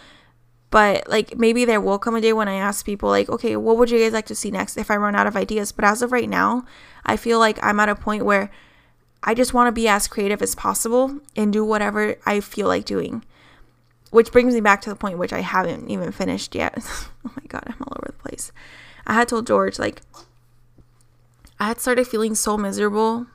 But 0.70 1.10
like 1.10 1.36
maybe 1.36 1.66
there 1.66 1.82
will 1.82 1.98
come 1.98 2.14
a 2.14 2.22
day 2.22 2.32
when 2.32 2.48
I 2.48 2.58
ask 2.58 2.86
people 2.86 3.10
like, 3.10 3.28
"Okay, 3.28 3.56
what 3.56 3.76
would 3.78 3.90
you 3.90 3.98
guys 3.98 4.14
like 4.14 4.28
to 4.28 4.36
see 4.36 4.52
next 4.52 4.78
if 4.78 4.92
I 4.92 4.98
run 4.98 5.16
out 5.16 5.26
of 5.26 5.36
ideas?" 5.36 5.72
But 5.72 5.86
as 5.86 6.04
of 6.04 6.12
right 6.12 6.30
now, 6.30 6.64
I 7.04 7.18
feel 7.18 7.40
like 7.40 7.58
I'm 7.64 7.80
at 7.80 7.90
a 7.90 7.96
point 7.96 8.24
where 8.24 8.52
I 9.24 9.34
just 9.34 9.56
want 9.56 9.68
to 9.68 9.72
be 9.72 9.88
as 9.88 10.08
creative 10.08 10.44
as 10.44 10.54
possible 10.54 11.20
and 11.36 11.52
do 11.52 11.66
whatever 11.66 12.18
I 12.24 12.40
feel 12.40 12.68
like 12.68 12.86
doing. 12.86 13.26
Which 14.12 14.32
brings 14.32 14.54
me 14.54 14.62
back 14.62 14.82
to 14.82 14.92
the 14.92 14.96
point 14.96 15.18
which 15.18 15.34
I 15.34 15.42
haven't 15.42 15.90
even 15.90 16.12
finished 16.12 16.54
yet. 16.54 16.76
oh 17.26 17.32
my 17.36 17.48
god, 17.48 17.64
I'm 17.66 17.82
all 17.82 17.98
over 17.98 18.14
the 18.16 18.30
place. 18.30 18.52
I 19.08 19.16
had 19.16 19.28
told 19.28 19.48
George 19.48 19.80
like 19.80 20.04
I 21.60 21.68
had 21.68 21.80
started 21.80 22.08
feeling 22.08 22.36
so 22.36 22.58
miserable 22.58 23.28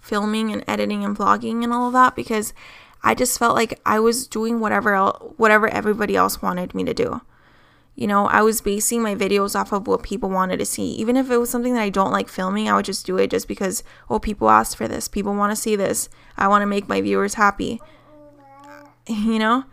filming 0.00 0.52
and 0.52 0.64
editing 0.66 1.04
and 1.04 1.16
vlogging 1.16 1.62
and 1.62 1.72
all 1.72 1.86
of 1.86 1.92
that 1.92 2.16
because 2.16 2.52
I 3.02 3.14
just 3.14 3.38
felt 3.38 3.54
like 3.54 3.80
I 3.86 4.00
was 4.00 4.26
doing 4.26 4.60
whatever 4.60 4.94
else, 4.94 5.34
whatever 5.36 5.68
everybody 5.68 6.16
else 6.16 6.42
wanted 6.42 6.74
me 6.74 6.84
to 6.84 6.94
do. 6.94 7.20
You 7.94 8.06
know, 8.06 8.26
I 8.26 8.40
was 8.42 8.60
basing 8.60 9.02
my 9.02 9.14
videos 9.14 9.58
off 9.58 9.72
of 9.72 9.86
what 9.86 10.02
people 10.02 10.30
wanted 10.30 10.58
to 10.58 10.64
see. 10.64 10.92
Even 10.92 11.16
if 11.16 11.30
it 11.30 11.36
was 11.36 11.50
something 11.50 11.74
that 11.74 11.82
I 11.82 11.90
don't 11.90 12.12
like 12.12 12.28
filming, 12.28 12.68
I 12.68 12.74
would 12.74 12.84
just 12.84 13.04
do 13.04 13.18
it 13.18 13.30
just 13.30 13.46
because, 13.46 13.82
oh, 14.08 14.18
people 14.18 14.48
asked 14.48 14.76
for 14.76 14.88
this. 14.88 15.08
People 15.08 15.34
want 15.34 15.52
to 15.52 15.56
see 15.56 15.76
this. 15.76 16.08
I 16.36 16.48
want 16.48 16.62
to 16.62 16.66
make 16.66 16.88
my 16.88 17.00
viewers 17.00 17.34
happy. 17.34 17.80
You 19.08 19.40
know? 19.40 19.64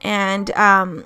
And 0.00 0.50
um 0.52 1.04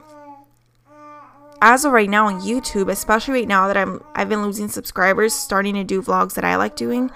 as 1.60 1.84
of 1.84 1.92
right 1.92 2.08
now 2.08 2.26
on 2.26 2.40
YouTube, 2.40 2.90
especially 2.90 3.34
right 3.34 3.48
now 3.48 3.66
that 3.66 3.76
I'm 3.76 4.02
I've 4.14 4.28
been 4.28 4.42
losing 4.42 4.68
subscribers, 4.68 5.34
starting 5.34 5.74
to 5.74 5.84
do 5.84 6.02
vlogs 6.02 6.34
that 6.34 6.44
I 6.44 6.56
like 6.56 6.76
doing, 6.76 7.10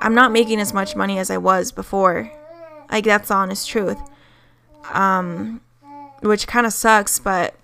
I'm 0.00 0.14
not 0.14 0.32
making 0.32 0.60
as 0.60 0.72
much 0.72 0.96
money 0.96 1.18
as 1.18 1.30
I 1.30 1.38
was 1.38 1.72
before. 1.72 2.30
Like 2.90 3.04
that's 3.04 3.28
the 3.28 3.34
honest 3.34 3.68
truth. 3.68 3.98
Um 4.92 5.60
which 6.20 6.46
kind 6.46 6.66
of 6.66 6.72
sucks, 6.72 7.18
but 7.18 7.54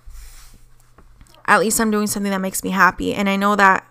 at 1.46 1.60
least 1.60 1.80
I'm 1.80 1.90
doing 1.90 2.06
something 2.06 2.32
that 2.32 2.40
makes 2.40 2.64
me 2.64 2.70
happy. 2.70 3.14
And 3.14 3.28
I 3.28 3.36
know 3.36 3.54
that 3.56 3.86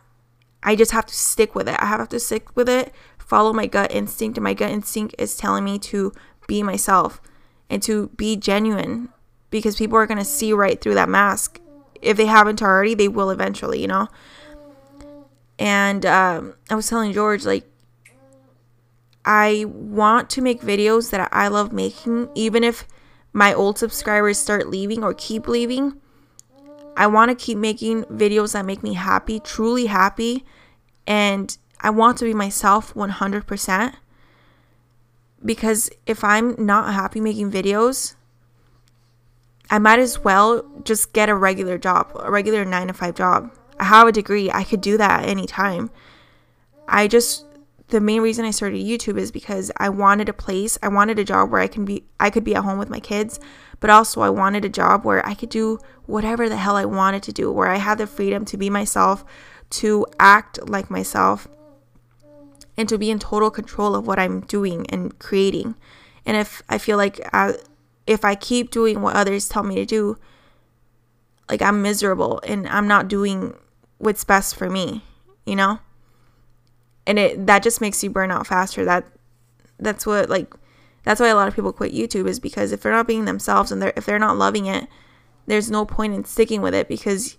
I 0.64 0.76
just 0.76 0.92
have 0.92 1.06
to 1.06 1.14
stick 1.14 1.54
with 1.54 1.70
it. 1.70 1.76
I 1.80 1.86
have 1.86 2.10
to 2.10 2.20
stick 2.20 2.56
with 2.56 2.68
it, 2.68 2.92
follow 3.18 3.54
my 3.54 3.68
gut 3.68 3.92
instinct. 3.94 4.38
And 4.38 4.44
my 4.44 4.56
gut 4.56 4.72
instinct 4.72 5.16
is 5.20 5.38
telling 5.38 5.64
me 5.64 5.78
to 5.80 6.12
be 6.48 6.64
myself 6.64 7.22
and 7.70 7.82
to 7.84 8.08
be 8.18 8.36
genuine 8.36 9.10
because 9.50 9.76
people 9.76 9.98
are 9.98 10.08
going 10.08 10.18
to 10.18 10.26
see 10.26 10.54
right 10.54 10.80
through 10.80 10.96
that 10.96 11.10
mask. 11.10 11.60
If 12.02 12.18
they 12.18 12.26
haven't 12.26 12.62
already, 12.62 12.94
they 12.94 13.08
will 13.08 13.30
eventually, 13.30 13.82
you 13.82 13.88
know? 13.88 14.08
And 15.58 16.06
um, 16.06 16.56
I 16.70 16.76
was 16.76 16.88
telling 16.88 17.14
George, 17.14 17.46
like, 17.46 17.66
I 19.24 19.66
want 19.68 20.30
to 20.32 20.42
make 20.42 20.62
videos 20.62 21.10
that 21.12 21.30
I 21.32 21.48
love 21.48 21.74
making, 21.74 22.30
even 22.36 22.64
if 22.64 22.86
my 23.34 23.54
old 23.54 23.80
subscribers 23.80 24.38
start 24.38 24.70
leaving 24.70 25.04
or 25.04 25.14
keep 25.14 25.48
leaving. 25.48 26.00
I 26.96 27.08
want 27.08 27.30
to 27.30 27.36
keep 27.36 27.58
making 27.58 28.04
videos 28.06 28.54
that 28.54 28.66
make 28.66 28.84
me 28.84 28.94
happy, 28.94 29.40
truly 29.40 29.88
happy, 29.88 30.46
and 31.06 31.58
I 31.82 31.90
want 31.90 32.18
to 32.20 32.26
be 32.26 32.34
myself 32.34 32.94
100%. 32.94 33.96
Because 35.44 35.90
if 36.06 36.24
I'm 36.24 36.56
not 36.58 36.94
happy 36.94 37.20
making 37.20 37.52
videos, 37.52 38.16
I 39.70 39.80
might 39.80 40.00
as 40.00 40.24
well 40.24 40.64
just 40.84 41.14
get 41.14 41.30
a 41.30 41.36
regular 41.36 41.78
job, 41.78 42.12
a 42.20 42.30
regular 42.30 42.66
9 42.66 42.88
to 42.88 42.94
5 42.94 43.16
job. 43.16 43.52
I 43.80 43.86
have 43.86 44.08
a 44.08 44.12
degree. 44.12 44.52
I 44.52 44.64
could 44.64 44.82
do 44.82 44.98
that 44.98 45.26
anytime. 45.26 45.90
I 46.88 47.08
just 47.08 47.46
the 47.90 48.02
main 48.02 48.22
reason 48.22 48.46
I 48.46 48.52
started 48.52 48.84
YouTube 48.84 49.18
is 49.18 49.32
because 49.32 49.72
I 49.78 49.90
wanted 49.90 50.28
a 50.28 50.34
place, 50.34 50.78
I 50.82 50.88
wanted 50.88 51.20
a 51.20 51.24
job 51.24 51.52
where 51.52 51.62
I 51.62 51.68
can 51.68 51.86
be 51.86 52.04
I 52.20 52.30
could 52.30 52.44
be 52.44 52.56
at 52.56 52.64
home 52.64 52.80
with 52.80 52.90
my 52.90 53.00
kids, 53.00 53.40
but 53.80 53.90
also 53.90 54.22
I 54.22 54.30
wanted 54.30 54.66
a 54.66 54.70
job 54.70 55.04
where 55.04 55.26
I 55.26 55.34
could 55.34 55.50
do 55.50 55.80
whatever 56.06 56.50
the 56.50 56.58
hell 56.58 56.76
I 56.76 56.86
wanted 56.86 57.24
to 57.24 57.32
do, 57.32 57.52
where 57.52 57.68
I 57.68 57.78
had 57.78 57.98
the 57.98 58.08
freedom 58.08 58.46
to 58.46 58.58
be 58.58 58.70
myself, 58.70 59.24
to 59.72 60.06
act 60.20 60.68
like 60.68 60.90
myself, 60.90 61.48
and 62.78 62.90
to 62.90 62.98
be 62.98 63.12
in 63.12 63.20
total 63.20 63.52
control 63.52 63.96
of 63.96 64.08
what 64.08 64.20
I'm 64.20 64.42
doing 64.42 64.86
and 64.90 65.18
creating. 65.20 65.76
And 66.26 66.38
if 66.38 66.64
I 66.68 66.78
feel 66.78 66.98
like 66.98 67.20
I, 67.34 67.56
if 68.08 68.24
I 68.24 68.36
keep 68.36 68.72
doing 68.72 69.02
what 69.02 69.16
others 69.16 69.50
tell 69.50 69.64
me 69.64 69.76
to 69.76 69.86
do, 69.86 70.18
like 71.50 71.62
I'm 71.62 71.82
miserable 71.82 72.42
and 72.48 72.68
I'm 72.68 72.88
not 72.88 73.08
doing 73.08 73.56
what's 73.98 74.24
best 74.24 74.56
for 74.56 74.70
me, 74.70 75.04
you 75.46 75.56
know? 75.56 75.80
and 77.08 77.20
it 77.20 77.46
that 77.48 77.64
just 77.64 77.82
makes 77.82 78.04
you 78.04 78.10
burn 78.10 78.32
out 78.32 78.48
faster. 78.48 78.84
That 78.84 79.06
that's 79.80 80.06
what 80.06 80.30
like 80.30 80.54
that's 81.04 81.22
why 81.22 81.28
a 81.28 81.36
lot 81.36 81.48
of 81.48 81.56
people 81.56 81.72
quit 81.72 81.94
youtube 81.94 82.28
is 82.28 82.40
because 82.40 82.72
if 82.72 82.82
they're 82.82 82.92
not 82.92 83.06
being 83.06 83.26
themselves 83.26 83.72
and 83.72 83.82
they're 83.82 83.94
if 83.96 84.06
they're 84.06 84.18
not 84.18 84.38
loving 84.38 84.66
it 84.66 84.88
there's 85.46 85.70
no 85.70 85.86
point 85.86 86.16
in 86.16 86.24
sticking 86.24 86.62
with 86.62 86.74
it 86.74 86.88
because 86.88 87.38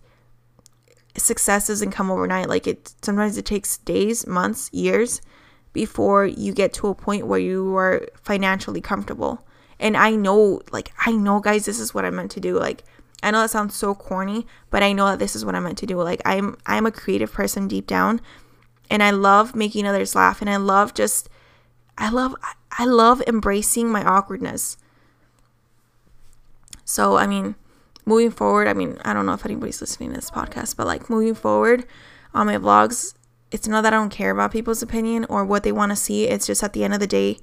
success 1.16 1.66
doesn't 1.66 1.90
come 1.92 2.10
overnight. 2.10 2.48
Like 2.48 2.66
it 2.66 2.94
sometimes 3.02 3.36
it 3.36 3.44
takes 3.44 3.78
days 3.78 4.26
months 4.26 4.70
years 4.72 5.20
before 5.72 6.26
you 6.26 6.52
get 6.52 6.72
to 6.74 6.88
a 6.88 6.94
point 6.94 7.26
where 7.26 7.38
you 7.38 7.76
are 7.76 8.06
financially 8.22 8.80
comfortable 8.80 9.45
and 9.78 9.96
i 9.96 10.10
know 10.10 10.60
like 10.70 10.92
i 11.06 11.12
know 11.12 11.40
guys 11.40 11.64
this 11.64 11.78
is 11.78 11.94
what 11.94 12.04
i 12.04 12.10
meant 12.10 12.30
to 12.30 12.40
do 12.40 12.58
like 12.58 12.84
i 13.22 13.30
know 13.30 13.40
that 13.40 13.50
sounds 13.50 13.74
so 13.74 13.94
corny 13.94 14.46
but 14.70 14.82
i 14.82 14.92
know 14.92 15.06
that 15.06 15.18
this 15.18 15.36
is 15.36 15.44
what 15.44 15.54
i 15.54 15.60
meant 15.60 15.78
to 15.78 15.86
do 15.86 16.00
like 16.00 16.20
i'm 16.24 16.56
i'm 16.66 16.86
a 16.86 16.90
creative 16.90 17.32
person 17.32 17.68
deep 17.68 17.86
down 17.86 18.20
and 18.90 19.02
I 19.02 19.10
love 19.10 19.54
making 19.54 19.86
others 19.86 20.14
laugh 20.14 20.40
and 20.40 20.50
I 20.50 20.56
love 20.56 20.94
just 20.94 21.28
I 21.98 22.10
love 22.10 22.34
I 22.72 22.84
love 22.84 23.22
embracing 23.26 23.88
my 23.88 24.04
awkwardness. 24.04 24.76
So, 26.84 27.16
I 27.16 27.26
mean, 27.26 27.56
moving 28.04 28.30
forward, 28.30 28.68
I 28.68 28.74
mean, 28.74 28.98
I 29.04 29.12
don't 29.12 29.26
know 29.26 29.32
if 29.32 29.44
anybody's 29.44 29.80
listening 29.80 30.10
to 30.10 30.16
this 30.16 30.30
podcast, 30.30 30.76
but 30.76 30.86
like 30.86 31.10
moving 31.10 31.34
forward 31.34 31.84
on 32.32 32.46
my 32.46 32.58
vlogs, 32.58 33.14
it's 33.50 33.66
not 33.66 33.82
that 33.82 33.92
I 33.92 33.96
don't 33.96 34.10
care 34.10 34.30
about 34.30 34.52
people's 34.52 34.82
opinion 34.82 35.26
or 35.28 35.44
what 35.44 35.62
they 35.64 35.72
want 35.72 35.90
to 35.90 35.96
see. 35.96 36.28
It's 36.28 36.46
just 36.46 36.62
at 36.62 36.74
the 36.74 36.84
end 36.84 36.94
of 36.94 37.00
the 37.00 37.06
day, 37.06 37.38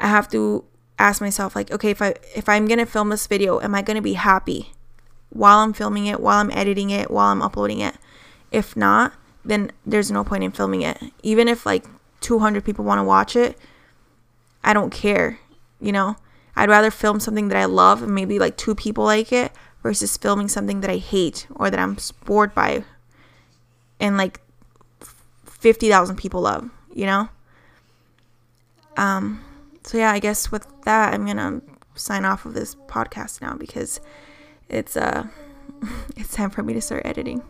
I 0.00 0.08
have 0.08 0.28
to 0.30 0.64
ask 0.98 1.20
myself 1.20 1.54
like, 1.54 1.70
okay, 1.70 1.90
if 1.90 2.02
I 2.02 2.14
if 2.34 2.48
I'm 2.48 2.66
going 2.66 2.78
to 2.78 2.86
film 2.86 3.08
this 3.08 3.26
video, 3.26 3.60
am 3.60 3.74
I 3.74 3.82
going 3.82 3.96
to 3.96 4.02
be 4.02 4.14
happy 4.14 4.72
while 5.30 5.58
I'm 5.58 5.72
filming 5.72 6.06
it, 6.06 6.20
while 6.20 6.38
I'm 6.38 6.50
editing 6.50 6.90
it, 6.90 7.10
while 7.10 7.30
I'm 7.30 7.42
uploading 7.42 7.80
it? 7.80 7.96
If 8.50 8.76
not, 8.76 9.12
then 9.44 9.72
there's 9.86 10.10
no 10.10 10.24
point 10.24 10.44
in 10.44 10.52
filming 10.52 10.82
it. 10.82 10.98
Even 11.22 11.48
if 11.48 11.64
like 11.64 11.84
200 12.20 12.64
people 12.64 12.84
want 12.84 12.98
to 12.98 13.04
watch 13.04 13.36
it, 13.36 13.58
I 14.64 14.72
don't 14.72 14.90
care, 14.90 15.38
you 15.80 15.92
know? 15.92 16.16
I'd 16.56 16.68
rather 16.68 16.90
film 16.90 17.20
something 17.20 17.48
that 17.48 17.56
I 17.56 17.66
love 17.66 18.02
and 18.02 18.14
maybe 18.14 18.38
like 18.38 18.56
two 18.56 18.74
people 18.74 19.04
like 19.04 19.32
it 19.32 19.52
versus 19.82 20.16
filming 20.16 20.48
something 20.48 20.80
that 20.80 20.90
I 20.90 20.96
hate 20.96 21.46
or 21.54 21.70
that 21.70 21.78
I'm 21.78 21.96
bored 22.24 22.52
by 22.54 22.84
and 24.00 24.16
like 24.16 24.40
50,000 25.44 26.16
people 26.16 26.40
love, 26.40 26.68
you 26.92 27.06
know? 27.06 27.28
Um 28.96 29.44
so 29.88 29.96
yeah, 29.96 30.12
I 30.12 30.18
guess 30.18 30.52
with 30.52 30.66
that 30.82 31.14
I'm 31.14 31.24
to 31.38 31.62
sign 31.94 32.26
off 32.26 32.44
of 32.44 32.52
this 32.52 32.74
podcast 32.74 33.40
now 33.40 33.54
because 33.54 34.00
it's 34.68 34.98
uh 34.98 35.28
it's 36.16 36.34
time 36.34 36.50
for 36.50 36.62
me 36.62 36.74
to 36.74 36.80
start 36.82 37.06
editing. 37.06 37.42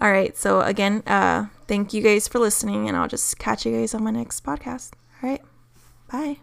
All 0.00 0.10
right. 0.10 0.34
So 0.34 0.62
again, 0.62 1.02
uh, 1.06 1.46
thank 1.68 1.92
you 1.92 2.00
guys 2.00 2.26
for 2.26 2.38
listening, 2.38 2.88
and 2.88 2.96
I'll 2.96 3.08
just 3.08 3.38
catch 3.38 3.66
you 3.66 3.72
guys 3.72 3.94
on 3.94 4.02
my 4.02 4.12
next 4.12 4.44
podcast. 4.44 4.92
All 5.22 5.28
right. 5.28 5.42
Bye. 6.10 6.38